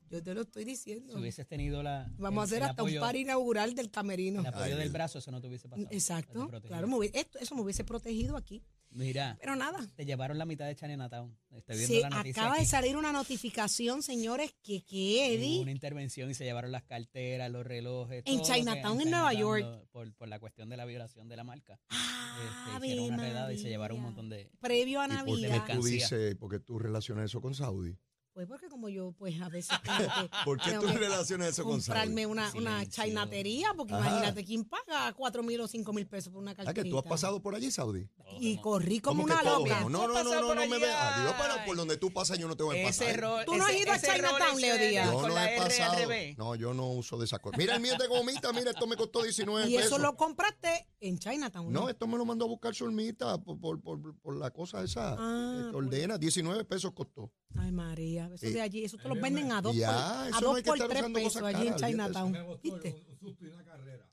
Yo 0.10 0.24
te 0.24 0.34
lo 0.34 0.41
estoy 0.41 0.65
diciendo. 0.65 1.13
Si 1.13 1.19
hubieses 1.19 1.48
tenido 1.48 1.84
la. 1.84 2.12
Vamos 2.17 2.41
a 2.41 2.45
hacer 2.45 2.63
hasta 2.63 2.81
un 2.81 2.95
par 3.00 3.15
inaugural 3.15 3.75
del 3.75 3.91
camerino. 3.91 4.39
El 4.41 4.48
apoyo 4.48 4.63
Ay, 4.75 4.75
del 4.75 4.89
brazo, 4.91 5.19
eso 5.19 5.29
no 5.31 5.39
te 5.41 5.48
hubiese 5.48 5.67
pasado. 5.69 5.88
Exacto. 5.91 6.50
Claro, 6.67 6.88
me 6.88 6.95
hubiese- 6.95 7.19
esto, 7.19 7.38
eso 7.39 7.53
me 7.55 7.62
hubiese 7.62 7.84
protegido 7.84 8.38
aquí. 8.38 8.63
Mira, 8.95 9.37
Pero 9.41 9.55
nada. 9.55 9.85
te 9.95 10.05
llevaron 10.05 10.37
la 10.37 10.45
mitad 10.45 10.65
de 10.67 10.75
Chinatown. 10.75 11.37
Estoy 11.51 11.77
viendo 11.77 11.99
la 12.01 12.09
noticia. 12.17 12.41
acaba 12.43 12.57
de 12.59 12.65
salir 12.65 12.95
una 12.95 13.11
notificación, 13.11 14.01
señores, 14.01 14.55
que, 14.63 14.83
que 14.85 15.17
Hubo 15.27 15.33
Eddie. 15.35 15.61
una 15.61 15.71
intervención 15.71 16.29
y 16.29 16.33
se 16.33 16.45
llevaron 16.45 16.71
las 16.71 16.83
carteras, 16.83 17.51
los 17.51 17.65
relojes. 17.65 18.23
En 18.25 18.41
Chinatown, 18.41 19.01
en 19.01 19.09
Nueva 19.11 19.31
Chinatown, 19.31 19.59
York. 19.61 19.87
Por, 19.91 20.13
por 20.15 20.27
la 20.29 20.39
cuestión 20.39 20.69
de 20.69 20.77
la 20.77 20.85
violación 20.85 21.27
de 21.27 21.35
la 21.35 21.43
marca. 21.43 21.79
Ah, 21.89 22.77
Este, 22.77 22.87
hicieron 22.87 23.13
una 23.13 23.23
redada 23.23 23.53
y 23.53 23.57
se 23.57 23.67
llevaron 23.69 23.97
un 23.97 24.03
montón 24.05 24.29
de. 24.29 24.49
Previo 24.59 25.01
a 25.01 25.05
¿Y 25.05 25.09
por 25.09 25.17
qué 25.17 25.31
Navidad. 25.31 25.49
mercancía. 25.49 25.75
tú 25.79 25.85
dices, 25.87 26.35
por 26.35 26.49
qué 26.51 26.59
tú 26.59 26.79
relacionas 26.79 27.25
eso 27.25 27.41
con 27.41 27.53
Saudi? 27.53 27.98
Pues 28.35 28.48
porque 28.50 28.67
como 28.67 28.89
yo, 28.89 29.13
pues 29.17 29.39
a 29.41 29.48
veces 29.48 29.77
tengo 29.81 29.98
que, 29.98 30.29
¿Por 30.45 30.59
qué 30.59 30.71
tú 30.74 30.87
relacionas 30.87 31.48
eso 31.48 31.63
con 31.63 31.81
Saudi? 31.81 32.00
comprarme 32.01 32.25
una, 32.25 32.50
una 32.55 32.79
Silencio. 32.79 32.91
chainatería, 32.91 33.74
porque 33.77 33.93
Ajá. 33.93 34.07
imagínate 34.09 34.43
quién 34.43 34.65
paga 34.65 35.13
cuatro 35.13 35.41
mil 35.41 35.61
o 35.61 35.69
cinco 35.69 35.93
mil 35.93 36.05
pesos 36.05 36.33
por 36.33 36.41
una 36.41 36.51
Ah, 36.51 36.55
carterita. 36.55 36.83
que 36.83 36.89
tú 36.89 36.98
has 36.98 37.05
pasado 37.05 37.41
por 37.41 37.55
allí, 37.55 37.71
Saudi. 37.71 38.09
Y 38.41 38.57
corrí 38.57 39.00
como 39.00 39.21
¿Cómo 39.24 39.33
que 39.33 39.41
una 39.41 39.57
loca. 39.57 39.79
No, 39.83 39.89
no, 39.89 40.07
¿Tú 40.07 40.17
has 40.17 40.25
no, 40.25 40.33
no, 40.41 40.53
no, 40.55 40.67
me 40.67 40.79
veas. 40.79 41.21
Dios, 41.21 41.33
pero 41.39 41.65
por 41.65 41.77
donde 41.77 41.95
tú 41.95 42.11
pasas 42.11 42.37
yo 42.37 42.50
no 42.50 42.57
te 42.57 42.63
voy 42.63 42.81
a 42.81 42.87
pasar. 42.87 43.17
Rol. 43.17 43.45
¿Tú 43.45 43.55
no 43.55 43.63
has 43.63 43.69
ese- 43.71 43.79
ido 43.79 43.91
a 43.93 44.00
Chinatown, 44.00 44.59
Leo 44.61 44.77
Díaz? 44.77 45.11
Yo 45.13 45.27
no 45.29 45.37
he 45.41 45.57
pasado. 45.57 46.55
yo 46.55 46.74
no 46.74 46.89
uso 46.89 47.17
de 47.17 47.24
esa 47.24 47.39
cosa. 47.39 47.55
Mira 47.57 47.75
el 47.75 47.81
mío 47.81 47.93
de 47.98 48.07
gomita, 48.07 48.51
mira, 48.51 48.71
esto 48.71 48.85
me 48.85 48.98
costó 48.98 49.24
19 49.24 49.65
Y 49.69 49.75
pesos. 49.77 49.93
eso 49.93 49.98
lo 50.00 50.17
compraste 50.17 50.89
en 51.00 51.17
Chinatown. 51.19 51.71
No, 51.71 51.87
esto 51.87 52.05
me 52.05 52.17
lo 52.17 52.25
mandó 52.25 52.43
a 52.43 52.48
buscar 52.50 52.75
Zulmita 52.75 53.37
por, 53.37 53.57
por, 53.61 53.81
por, 53.81 54.13
por 54.19 54.35
la 54.35 54.51
cosa 54.51 54.83
esa 54.83 55.15
Ah, 55.17 55.69
que 55.71 55.77
ordena. 55.77 56.17
19 56.17 56.65
pesos 56.65 56.91
costó. 56.91 57.31
Ay, 57.57 57.71
María, 57.71 58.25
eso 58.33 58.46
Eh, 58.46 58.51
de 58.51 58.61
allí, 58.61 58.83
eso 58.85 58.98
te 58.98 59.07
lo 59.07 59.16
venden 59.16 59.51
a 59.51 59.61
dos 59.61 59.75
Ya, 59.75 59.92
por, 59.92 59.98
a 59.98 60.29
no 60.29 60.40
dos 60.42 60.61
por 60.64 60.77
tres 60.90 61.03
pesos 61.14 61.42
allí 61.44 61.68
en 61.68 61.74
caras. 61.74 61.90
Chinatown. 61.90 62.59
¿Viste? 62.64 63.05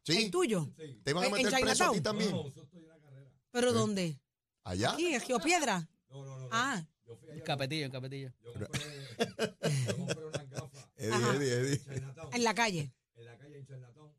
¿Sí? 0.04 0.24
¿El 0.24 0.30
tuyo? 0.30 0.68
¿Te 1.04 1.12
van 1.12 1.24
a 1.24 1.26
¿En 1.28 1.32
meter 1.32 1.50
preso 1.50 1.56
a 1.56 1.58
ti 1.60 1.98
Chinatown? 1.98 2.02
también? 2.02 2.36
¿Pero 3.50 3.72
dónde? 3.72 4.20
¿Allá? 4.64 4.92
¿Aquí, 4.92 5.14
en 5.14 5.20
Río 5.20 5.38
Piedra? 5.40 5.88
Ah, 6.50 6.84
En 7.30 7.40
Capetillo, 7.40 7.86
en 7.86 7.90
Capetillo. 7.92 8.32
Eddie, 10.96 11.12
Ajá. 11.12 11.34
Eddie, 11.34 11.52
Eddie. 11.52 11.80
en 12.32 12.44
la 12.44 12.54
calle. 12.54 12.92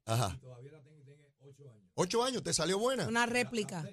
Ajá. 0.06 0.39
Ocho 1.95 2.23
años, 2.23 2.43
¿te 2.43 2.53
salió 2.53 2.77
buena? 2.79 3.08
Una 3.08 3.25
réplica. 3.25 3.88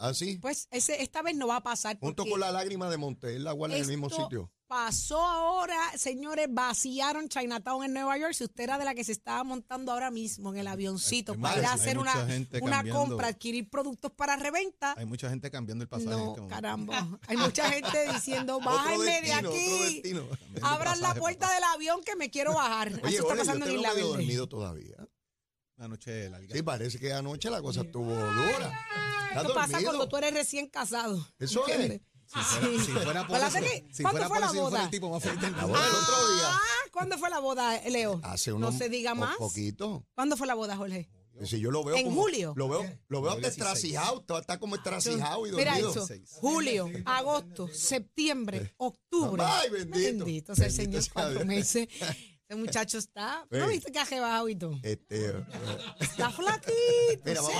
¿Ah, 0.00 0.14
sí? 0.14 0.38
Pues 0.38 0.68
ese, 0.70 1.02
esta 1.02 1.22
vez 1.22 1.34
no 1.36 1.46
va 1.46 1.56
a 1.56 1.62
pasar. 1.62 1.98
Junto 2.00 2.24
con 2.26 2.40
la 2.40 2.50
lágrima 2.52 2.88
de 2.90 2.96
Monte, 2.96 3.36
él 3.36 3.44
la 3.44 3.52
guarda 3.52 3.76
en 3.76 3.82
el 3.82 3.88
mismo 3.88 4.10
sitio. 4.10 4.50
Pasó 4.66 5.22
ahora, 5.22 5.76
señores, 5.96 6.48
vaciaron 6.50 7.28
Chinatown 7.28 7.84
en 7.84 7.92
Nueva 7.92 8.16
York. 8.16 8.32
Si 8.32 8.44
usted 8.44 8.64
era 8.64 8.78
de 8.78 8.84
la 8.86 8.94
que 8.94 9.04
se 9.04 9.12
estaba 9.12 9.44
montando 9.44 9.92
ahora 9.92 10.10
mismo 10.10 10.52
en 10.52 10.58
el 10.58 10.66
avioncito 10.66 11.32
Hay- 11.32 11.36
hay 11.36 11.42
para 11.42 11.58
ir 11.60 11.66
a 11.66 11.72
hacer 11.74 11.98
una, 11.98 12.26
una 12.62 12.90
compra, 12.90 13.28
adquirir 13.28 13.68
productos 13.68 14.10
para 14.12 14.36
reventa, 14.36 14.94
Hay 14.96 15.04
mucha 15.04 15.28
gente 15.28 15.50
cambiando 15.50 15.82
el 15.84 15.88
pasaje. 15.88 16.10
en 16.12 16.18
no, 16.18 16.28
este 16.30 16.40
momento. 16.40 16.48
caramba. 16.48 17.20
Hay 17.28 17.36
mucha 17.36 17.70
gente 17.70 18.12
diciendo, 18.14 18.58
bájenme 18.64 19.20
de 19.20 19.32
aquí. 19.34 20.12
Abran 20.62 21.00
la 21.00 21.14
puerta 21.14 21.40
papá. 21.46 21.54
del 21.54 21.64
avión 21.64 22.02
que 22.02 22.16
me 22.16 22.30
quiero 22.30 22.54
bajar. 22.54 22.88
Oye, 23.04 23.16
Eso 23.16 23.22
está 23.28 23.34
yo 23.34 23.40
pasando 23.40 23.66
te 23.66 23.72
en 23.72 23.78
Isla 23.80 23.94
dormido 23.94 24.48
todavía. 24.48 24.96
Una 25.76 25.88
noche 25.88 26.30
larga. 26.30 26.54
Sí, 26.54 26.62
parece 26.62 26.98
que 26.98 27.12
anoche 27.12 27.50
la 27.50 27.60
cosa 27.60 27.82
estuvo 27.82 28.14
dura. 28.14 28.72
¿Estás 29.28 29.42
Esto 29.42 29.54
pasa 29.54 29.82
cuando 29.82 30.08
tú 30.08 30.16
eres 30.16 30.32
recién 30.34 30.68
casado. 30.68 31.26
Eso 31.38 31.66
es. 31.66 31.72
¿entiendes? 31.74 32.00
Si 32.26 32.38
fuera, 32.40 32.68
si 32.84 32.90
fuera 32.92 33.26
por 33.26 33.36
Acuérdate 33.36 33.58
eso, 33.58 33.66
que- 33.86 33.94
si 33.94 34.02
¿cuándo 34.02 34.20
fuera 34.20 34.28
fue 34.28 34.34
por 34.36 34.40
la 34.40 34.46
eso, 34.46 34.54
yo 34.54 34.60
fuera 34.62 34.70
boda? 34.76 34.84
el 34.84 34.90
tipo 34.90 35.10
más 35.10 35.22
feliz 35.22 35.40
del 35.40 35.52
La 35.52 35.62
mundo. 35.62 35.78
Ah, 35.78 36.58
¿cuándo 36.92 37.18
fue 37.18 37.30
la 37.30 37.38
boda, 37.40 37.80
Leo? 37.90 38.20
Hace 38.22 38.50
no 38.50 38.56
unos 38.56 38.78
se 38.78 38.88
diga 38.88 39.12
un 39.12 39.18
más. 39.20 39.36
poquito. 39.36 40.06
¿Cuándo 40.14 40.36
fue 40.36 40.46
la 40.46 40.54
boda, 40.54 40.76
Jorge? 40.76 41.10
Si 41.44 41.58
yo 41.60 41.70
lo 41.72 41.82
veo 41.84 41.96
¿En 41.96 42.04
como- 42.06 42.22
julio? 42.22 42.54
Lo 42.56 42.68
veo, 42.68 42.82
lo 43.08 43.20
veo 43.20 43.32
hasta 43.32 43.48
16. 43.48 43.58
estracijado, 43.58 44.24
está, 44.40 44.58
como 44.58 44.76
estracijado 44.76 45.46
y 45.46 45.52
Mira 45.52 45.72
dormido. 45.72 45.90
eso. 45.90 46.06
16. 46.06 46.30
Julio, 46.40 46.90
agosto, 47.04 47.68
septiembre, 47.68 48.72
octubre. 48.78 49.42
Ay, 49.44 49.68
bendito. 49.70 49.98
Bendito 50.24 50.54
sea 50.54 50.66
el 50.66 50.72
Señor, 50.72 51.02
cuatro 51.12 51.44
meses. 51.44 51.88
Este 52.46 52.56
muchacho 52.56 52.98
está. 52.98 53.46
¿No 53.50 53.66
viste 53.68 53.90
que 53.90 53.98
ha 53.98 54.04
rebajado 54.04 54.48
y 54.50 54.56
todo? 54.56 54.78
Este, 54.82 55.34
Está 55.98 56.28
flaquito. 56.30 56.74
mira, 57.24 57.40
vamos 57.40 57.54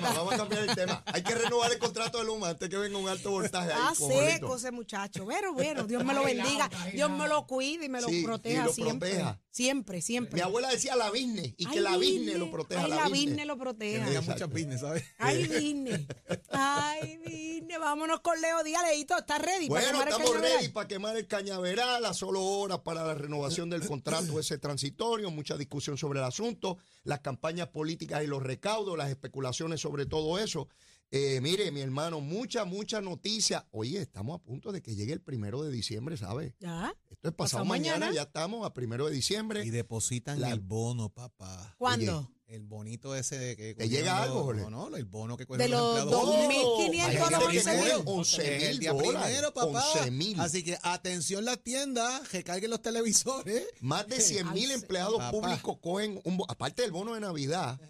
tema, 0.00 0.12
vamos 0.12 0.34
a 0.34 0.36
cambiar 0.36 0.62
el 0.68 0.74
tema. 0.74 1.02
Hay 1.06 1.22
que 1.22 1.34
renovar 1.34 1.72
el 1.72 1.78
contrato 1.78 2.18
de 2.18 2.24
Luma 2.24 2.50
antes 2.50 2.68
que 2.68 2.76
venga 2.76 2.98
un 2.98 3.08
alto 3.08 3.30
voltaje 3.30 3.72
ahí. 3.72 3.94
Jorito. 3.96 4.20
seco 4.30 4.56
ese 4.56 4.70
muchacho. 4.70 5.24
Bueno, 5.24 5.52
bueno, 5.52 5.84
Dios 5.84 6.04
me 6.04 6.14
lo 6.14 6.24
bendiga. 6.24 6.70
Dios 6.92 7.10
me 7.10 7.28
lo 7.28 7.46
cuide 7.46 7.86
y 7.86 7.88
me 7.88 8.00
lo 8.00 8.08
Sí, 8.08 8.22
proteja 8.22 8.62
y 8.62 8.66
lo 8.66 8.72
siempre. 8.72 9.10
proteja. 9.10 9.40
Siempre, 9.50 10.00
siempre. 10.02 10.34
Mi 10.36 10.40
abuela 10.40 10.68
decía 10.68 10.94
la 10.94 11.10
business 11.10 11.52
y 11.56 11.66
que 11.66 11.80
la 11.80 11.96
business 11.96 12.18
business. 12.18 12.38
lo 12.38 12.50
proteja. 12.50 12.82
Ay, 12.84 12.90
la, 12.90 12.96
la 12.96 13.02
business. 13.08 13.24
business 13.26 13.46
lo 13.46 13.58
proteja. 13.58 14.04
Tenía 14.04 14.18
Exacto. 14.20 14.32
muchas 14.32 14.50
business, 14.50 14.80
¿sabes? 14.80 15.04
Ay, 15.18 15.46
vine. 15.48 16.06
Ay, 16.50 17.18
vine. 17.26 17.78
Vámonos 17.78 18.20
con 18.20 18.40
Leo 18.40 18.62
Díaz. 18.62 18.82
Leito, 18.88 19.18
¿estás 19.18 19.40
ready? 19.42 19.68
para 19.68 19.80
Bueno, 19.80 19.88
quemar 19.98 20.08
el 20.08 20.12
estamos 20.12 20.30
cañaveral? 20.30 20.58
ready 20.60 20.68
para 20.72 20.88
quemar 20.88 21.16
el 21.16 21.26
cañaveral 21.26 22.04
a 22.04 22.14
solo 22.14 22.42
horas 22.42 22.78
para 22.80 23.04
la 23.04 23.14
renovación 23.14 23.68
del 23.68 23.84
contrato 23.86 24.38
ese 24.38 24.58
transitorio, 24.58 25.30
mucha 25.30 25.56
discusión 25.56 25.98
sobre 25.98 26.20
el 26.20 26.24
asunto, 26.24 26.78
las 27.04 27.20
campañas 27.20 27.68
políticas 27.68 28.22
y 28.22 28.26
los 28.28 28.42
recaudos, 28.42 28.96
las 28.96 29.10
especulaciones 29.10 29.80
sobre 29.80 29.87
todo 30.08 30.38
eso. 30.38 30.68
Eh, 31.10 31.40
mire, 31.40 31.70
mi 31.70 31.80
hermano, 31.80 32.20
mucha, 32.20 32.66
mucha 32.66 33.00
noticia. 33.00 33.66
Oye, 33.70 33.98
estamos 34.02 34.38
a 34.38 34.42
punto 34.42 34.72
de 34.72 34.82
que 34.82 34.94
llegue 34.94 35.14
el 35.14 35.22
primero 35.22 35.62
de 35.62 35.70
diciembre, 35.70 36.16
¿sabes? 36.18 36.52
¿Ya? 36.60 36.94
Esto 37.10 37.28
es 37.28 37.34
pasado 37.34 37.62
Pasado 37.62 37.64
mañana, 37.64 37.98
mañana. 38.00 38.14
ya 38.14 38.22
estamos 38.22 38.66
a 38.66 38.74
primero 38.74 39.06
de 39.06 39.12
diciembre. 39.14 39.64
Y 39.64 39.70
depositan 39.70 40.38
La- 40.40 40.50
el 40.50 40.60
bono, 40.60 41.08
papá. 41.08 41.74
¿Cuándo? 41.78 42.18
Oye, 42.18 42.54
el 42.54 42.64
bonito 42.64 43.14
ese 43.14 43.38
de 43.38 43.56
que. 43.56 43.74
¿Te 43.74 43.88
llega 43.88 44.22
algo, 44.22 44.42
Jorge? 44.44 44.62
No, 44.70 44.90
no, 44.90 44.96
el 44.96 45.04
bono 45.06 45.36
que 45.38 45.44
De 45.44 45.46
cogieron 45.46 45.70
los 45.80 45.98
empleados 45.98 46.10
dos 46.10 46.36
públicos. 46.36 46.78
mil- 46.90 47.00
2.500 47.00 47.08
Hay 47.08 47.16
a 47.16 47.30
los 47.30 47.38
que 47.40 47.44
11 47.46 47.60
tiene 47.70 47.82
mil. 47.84 48.02
11 48.04 48.56
Es 48.56 48.62
el 48.64 48.68
mil 48.70 48.78
día 48.78 48.92
dólares. 48.92 49.22
primero, 49.22 49.54
papá. 49.54 49.84
11 49.94 50.10
mil. 50.10 50.40
Así 50.40 50.62
que 50.62 50.78
atención 50.82 51.44
las 51.46 51.58
tiendas, 51.62 52.32
recarguen 52.32 52.68
los 52.70 52.82
televisores. 52.82 53.66
Más 53.80 54.06
de 54.08 54.20
100 54.20 54.52
mil 54.52 54.68
Ay, 54.70 54.74
empleados 54.76 55.16
papá. 55.16 55.30
públicos 55.30 55.78
cogen, 55.80 56.20
un, 56.24 56.42
aparte 56.48 56.82
del 56.82 56.92
bono 56.92 57.14
de 57.14 57.20
Navidad. 57.20 57.80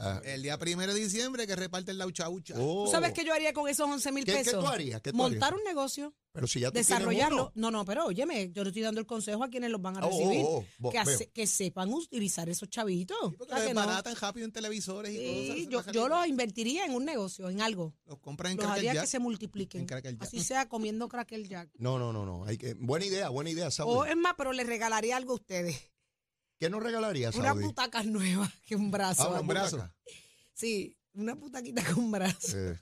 Ah, 0.00 0.20
El 0.24 0.42
día 0.42 0.58
primero 0.58 0.92
de 0.94 1.00
diciembre 1.00 1.46
que 1.46 1.54
reparten 1.56 1.96
la 1.98 2.06
ucha 2.06 2.28
ucha. 2.28 2.54
oh, 2.58 2.84
¿Tú 2.86 2.90
sabes 2.90 3.12
qué 3.12 3.24
yo 3.24 3.32
haría 3.32 3.52
con 3.52 3.68
esos 3.68 3.88
11 3.88 4.10
mil 4.12 4.24
¿Qué- 4.24 4.32
qué 4.32 4.38
pesos? 4.44 4.64
tú 4.64 4.66
harías? 4.70 5.00
¿Qué 5.00 5.10
tú 5.12 5.16
Montar 5.16 5.52
harías? 5.52 5.60
un 5.60 5.64
negocio, 5.64 6.14
Pero 6.32 6.46
si 6.46 6.60
ya 6.60 6.70
tú 6.70 6.74
desarrollarlo. 6.78 7.42
uno. 7.44 7.52
No, 7.54 7.70
no, 7.70 7.84
pero 7.84 8.06
óyeme, 8.06 8.50
yo 8.52 8.62
le 8.64 8.70
estoy 8.70 8.82
dando 8.82 9.00
el 9.00 9.06
consejo 9.06 9.44
a 9.44 9.48
quienes 9.48 9.70
los 9.70 9.80
van 9.82 9.96
a 9.96 10.00
Oh, 10.00 10.08
oh, 10.08 10.18
recibir. 10.18 10.44
oh, 10.48 10.64
bo- 10.78 10.90
que, 10.90 10.98
hace- 10.98 11.16
veo. 11.24 11.32
que 11.32 11.46
sepan 11.46 11.92
utilizar 11.92 12.48
esos 12.48 12.68
chavitos. 12.70 13.16
Porque 13.36 13.42
O 13.42 13.46
sea, 13.46 13.58
los 13.58 13.66
que 13.68 13.74
no- 13.74 13.80
desbaratan 13.82 14.16
rápido 14.16 14.46
en 14.46 14.52
televisores 14.52 15.12
y 15.14 15.16
Sí, 15.18 15.68
cosas. 15.72 15.92
yo, 15.92 15.92
yo 16.02 16.08
los 16.08 16.26
invertiría 16.26 16.84
en 16.86 16.94
un 16.94 17.04
negocio, 17.04 17.48
en 17.48 17.60
algo. 17.60 17.94
Los 18.06 18.18
compran 18.20 18.52
en 18.52 18.56
Los 18.58 18.66
Cracker 18.66 18.78
haría 18.80 18.94
Jack. 18.94 19.02
que 19.04 19.08
se 19.10 19.18
multipliquen. 19.18 19.86
En. 19.90 20.16
Así 20.22 20.42
sea 20.42 20.68
comiendo 20.68 21.08
Cracker 21.08 21.46
Jack. 21.48 21.68
No, 21.78 21.98
no, 21.98 22.12
no, 22.12 22.24
no. 22.24 22.44
Hay 22.44 22.56
que, 22.58 22.74
buena 22.74 23.04
idea, 23.04 23.28
buena 23.28 23.50
idea, 23.50 23.70
Saudi. 23.70 23.92
O 23.94 24.04
es 24.04 24.16
más, 24.16 24.34
pero 24.38 24.52
les 24.52 24.66
regalaría 24.66 25.16
algo 25.16 25.32
a 25.32 25.36
ustedes. 25.36 25.76
¿Qué 26.60 26.68
nos 26.68 26.82
regalaría, 26.82 27.30
Unas 27.30 27.42
Saudi? 27.46 27.64
butacas 27.64 28.04
nuevas 28.04 28.50
que 28.66 28.76
un 28.76 28.90
brazo. 28.90 29.34
Ah, 29.34 29.40
un 29.40 29.46
brazo. 29.46 29.78
butaca. 29.78 29.96
Sí, 30.52 30.94
una 31.14 31.34
putaquita 31.34 31.82
con 31.94 32.10
brazo. 32.10 32.54
Eh, 32.58 32.78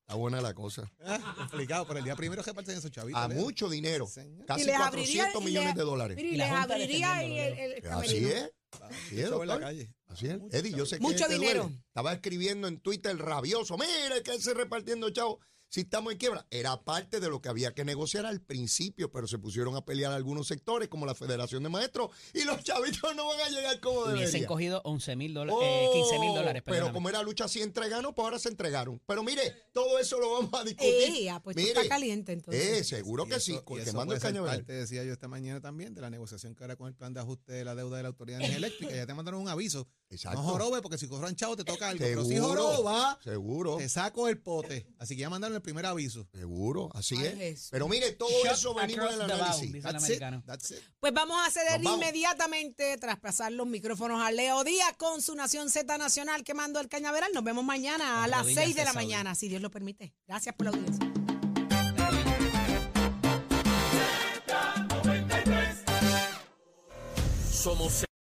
está 0.00 0.14
buena 0.16 0.40
la 0.40 0.52
cosa. 0.52 0.90
Ah, 1.04 1.34
complicado, 1.48 1.86
pero 1.86 2.00
el 2.00 2.04
día 2.04 2.16
primero 2.16 2.42
reparten 2.42 2.76
esos 2.76 2.90
chavitos. 2.90 3.22
A 3.22 3.28
Leo. 3.28 3.40
mucho 3.40 3.68
dinero. 3.70 4.08
Señor. 4.08 4.44
Casi 4.46 4.62
Y 4.62 4.64
les 4.64 4.74
abriría- 4.76 5.30
400 5.30 5.42
y 5.42 5.44
millones 5.44 5.74
de 5.76 5.82
dólares. 5.82 6.18
Y 6.18 6.22
Y 6.22 6.36
les 6.36 6.50
abriría 6.50 7.14
ahí 7.14 7.36
defendiéndolo, 7.36 7.64
el, 7.64 7.84
el 7.84 7.92
Así 7.92 8.24
es. 8.26 8.50
Así 8.80 9.20
es, 9.20 9.28
Chavo 9.28 9.42
en 9.42 9.48
la 9.48 9.54
doctor. 9.54 9.60
calle. 9.60 9.94
Así 10.08 10.26
es. 10.26 10.38
Mucho 10.40 10.56
Eddie, 10.56 10.72
yo 10.72 10.86
sé 10.86 10.96
que 10.96 11.02
Mucho 11.02 11.28
dinero. 11.28 11.62
duele. 11.62 11.76
Estaba 11.86 12.12
escribiendo 12.12 12.66
en 12.66 12.80
Twitter 12.80 13.16
rabioso. 13.16 13.76
Mire 13.78 14.22
que 14.24 14.40
se 14.40 14.54
repartiendo 14.54 15.08
chavo. 15.10 15.38
Si 15.70 15.82
estamos 15.82 16.12
en 16.12 16.18
quiebra. 16.18 16.44
Era 16.50 16.82
parte 16.82 17.20
de 17.20 17.28
lo 17.28 17.40
que 17.40 17.48
había 17.48 17.72
que 17.72 17.84
negociar 17.84 18.26
al 18.26 18.40
principio, 18.40 19.12
pero 19.12 19.28
se 19.28 19.38
pusieron 19.38 19.76
a 19.76 19.84
pelear 19.84 20.12
algunos 20.12 20.48
sectores, 20.48 20.88
como 20.88 21.06
la 21.06 21.14
Federación 21.14 21.62
de 21.62 21.68
Maestros, 21.68 22.10
y 22.34 22.42
los 22.42 22.62
chavitos 22.64 23.14
no 23.14 23.28
van 23.28 23.40
a 23.40 23.48
llegar 23.48 23.78
como 23.78 24.00
Hubiesen 24.00 24.18
deberían. 24.26 24.46
cogido 24.48 24.82
11 24.84 25.14
mil 25.16 25.32
dólares, 25.32 25.60
eh, 25.62 25.88
15 25.92 26.18
mil 26.18 26.34
dólares. 26.34 26.62
Pero 26.66 26.92
como 26.92 27.08
era 27.08 27.22
lucha 27.22 27.44
así 27.44 27.62
entregaron, 27.62 28.12
pues 28.12 28.24
ahora 28.24 28.40
se 28.40 28.48
entregaron. 28.48 29.00
Pero 29.06 29.22
mire, 29.22 29.42
todo 29.72 29.98
eso 30.00 30.18
lo 30.18 30.32
vamos 30.32 30.52
a 30.54 30.64
discutir. 30.64 30.92
Eh, 31.28 31.40
pues 31.44 31.56
Mire, 31.56 31.68
está 31.70 31.88
caliente 31.88 32.32
entonces. 32.32 32.62
Eh, 32.80 32.82
seguro 32.84 33.26
que 33.26 33.36
eso- 33.36 33.40
sí. 33.40 33.52
Quemando 33.64 34.06
puede 34.06 34.16
el 34.16 34.22
cañaveral. 34.22 34.56
parte, 34.58 34.72
decía 34.72 35.04
yo 35.04 35.12
esta 35.12 35.28
mañana 35.28 35.60
también, 35.60 35.94
de 35.94 36.00
la 36.00 36.10
negociación 36.10 36.56
que 36.56 36.64
hará 36.64 36.74
con 36.74 36.88
el 36.88 36.94
plan 36.96 37.14
de 37.14 37.20
ajuste 37.20 37.52
de 37.52 37.64
la 37.64 37.76
deuda 37.76 37.96
de 37.98 38.02
la 38.02 38.08
Autoridad 38.08 38.38
de 38.38 38.46
Energía 38.46 38.66
Eléctrica. 38.66 38.96
Ya 38.96 39.06
te 39.06 39.14
mandaron 39.14 39.40
un 39.40 39.48
aviso. 39.48 39.86
Exacto. 40.10 40.42
No 40.42 40.48
jorobes, 40.48 40.80
porque 40.82 40.98
si 40.98 41.06
cobran 41.06 41.36
chavo 41.36 41.54
te 41.54 41.62
toca 41.62 41.90
algo. 41.90 42.02
Pero 42.04 42.24
si 42.24 42.30
Seguro. 42.34 42.64
joroba, 42.64 43.18
Seguro. 43.22 43.76
te 43.76 43.88
saco 43.88 44.26
el 44.26 44.38
pote. 44.40 44.88
Así 44.98 45.14
que 45.14 45.20
ya 45.20 45.30
mandaron 45.30 45.54
el 45.54 45.59
primer 45.62 45.86
aviso. 45.86 46.26
Seguro, 46.32 46.88
así 46.94 47.16
Ay, 47.18 47.26
es. 47.26 47.34
Jesús. 47.36 47.68
Pero 47.70 47.88
mire, 47.88 48.12
todo 48.12 48.30
eso 48.50 48.74
venimos 48.74 49.10
del 49.10 49.22
análisis. 49.22 49.74
el 49.74 49.82
That's 49.82 49.94
it. 49.94 50.02
americano. 50.04 50.42
That's 50.46 50.70
it. 50.72 50.78
Pues 51.00 51.12
vamos 51.12 51.36
a 51.46 51.50
ceder 51.50 51.80
Nos 51.80 51.92
vamos. 51.92 52.00
inmediatamente, 52.06 52.96
traspasar 52.98 53.52
los 53.52 53.66
micrófonos 53.66 54.22
a 54.22 54.30
Leo 54.30 54.64
Díaz 54.64 54.94
con 54.96 55.22
su 55.22 55.34
Nación 55.34 55.70
Z 55.70 55.96
Nacional 55.98 56.44
quemando 56.44 56.80
el 56.80 56.88
cañaveral. 56.88 57.30
Nos 57.34 57.44
vemos 57.44 57.64
mañana 57.64 58.24
a 58.24 58.26
Las 58.28 58.38
las 58.38 58.40
rodillas 58.46 58.64
6 58.64 58.76
de 58.76 58.84
la 58.84 58.92
mañana, 58.92 59.34
si 59.34 59.48
Dios 59.48 59.62
lo 59.62 59.70
permite. 59.70 60.14
Gracias 60.26 60.54
por 60.54 60.66
la 60.66 60.70
audiencia. 60.72 61.06
Somos 67.50 68.04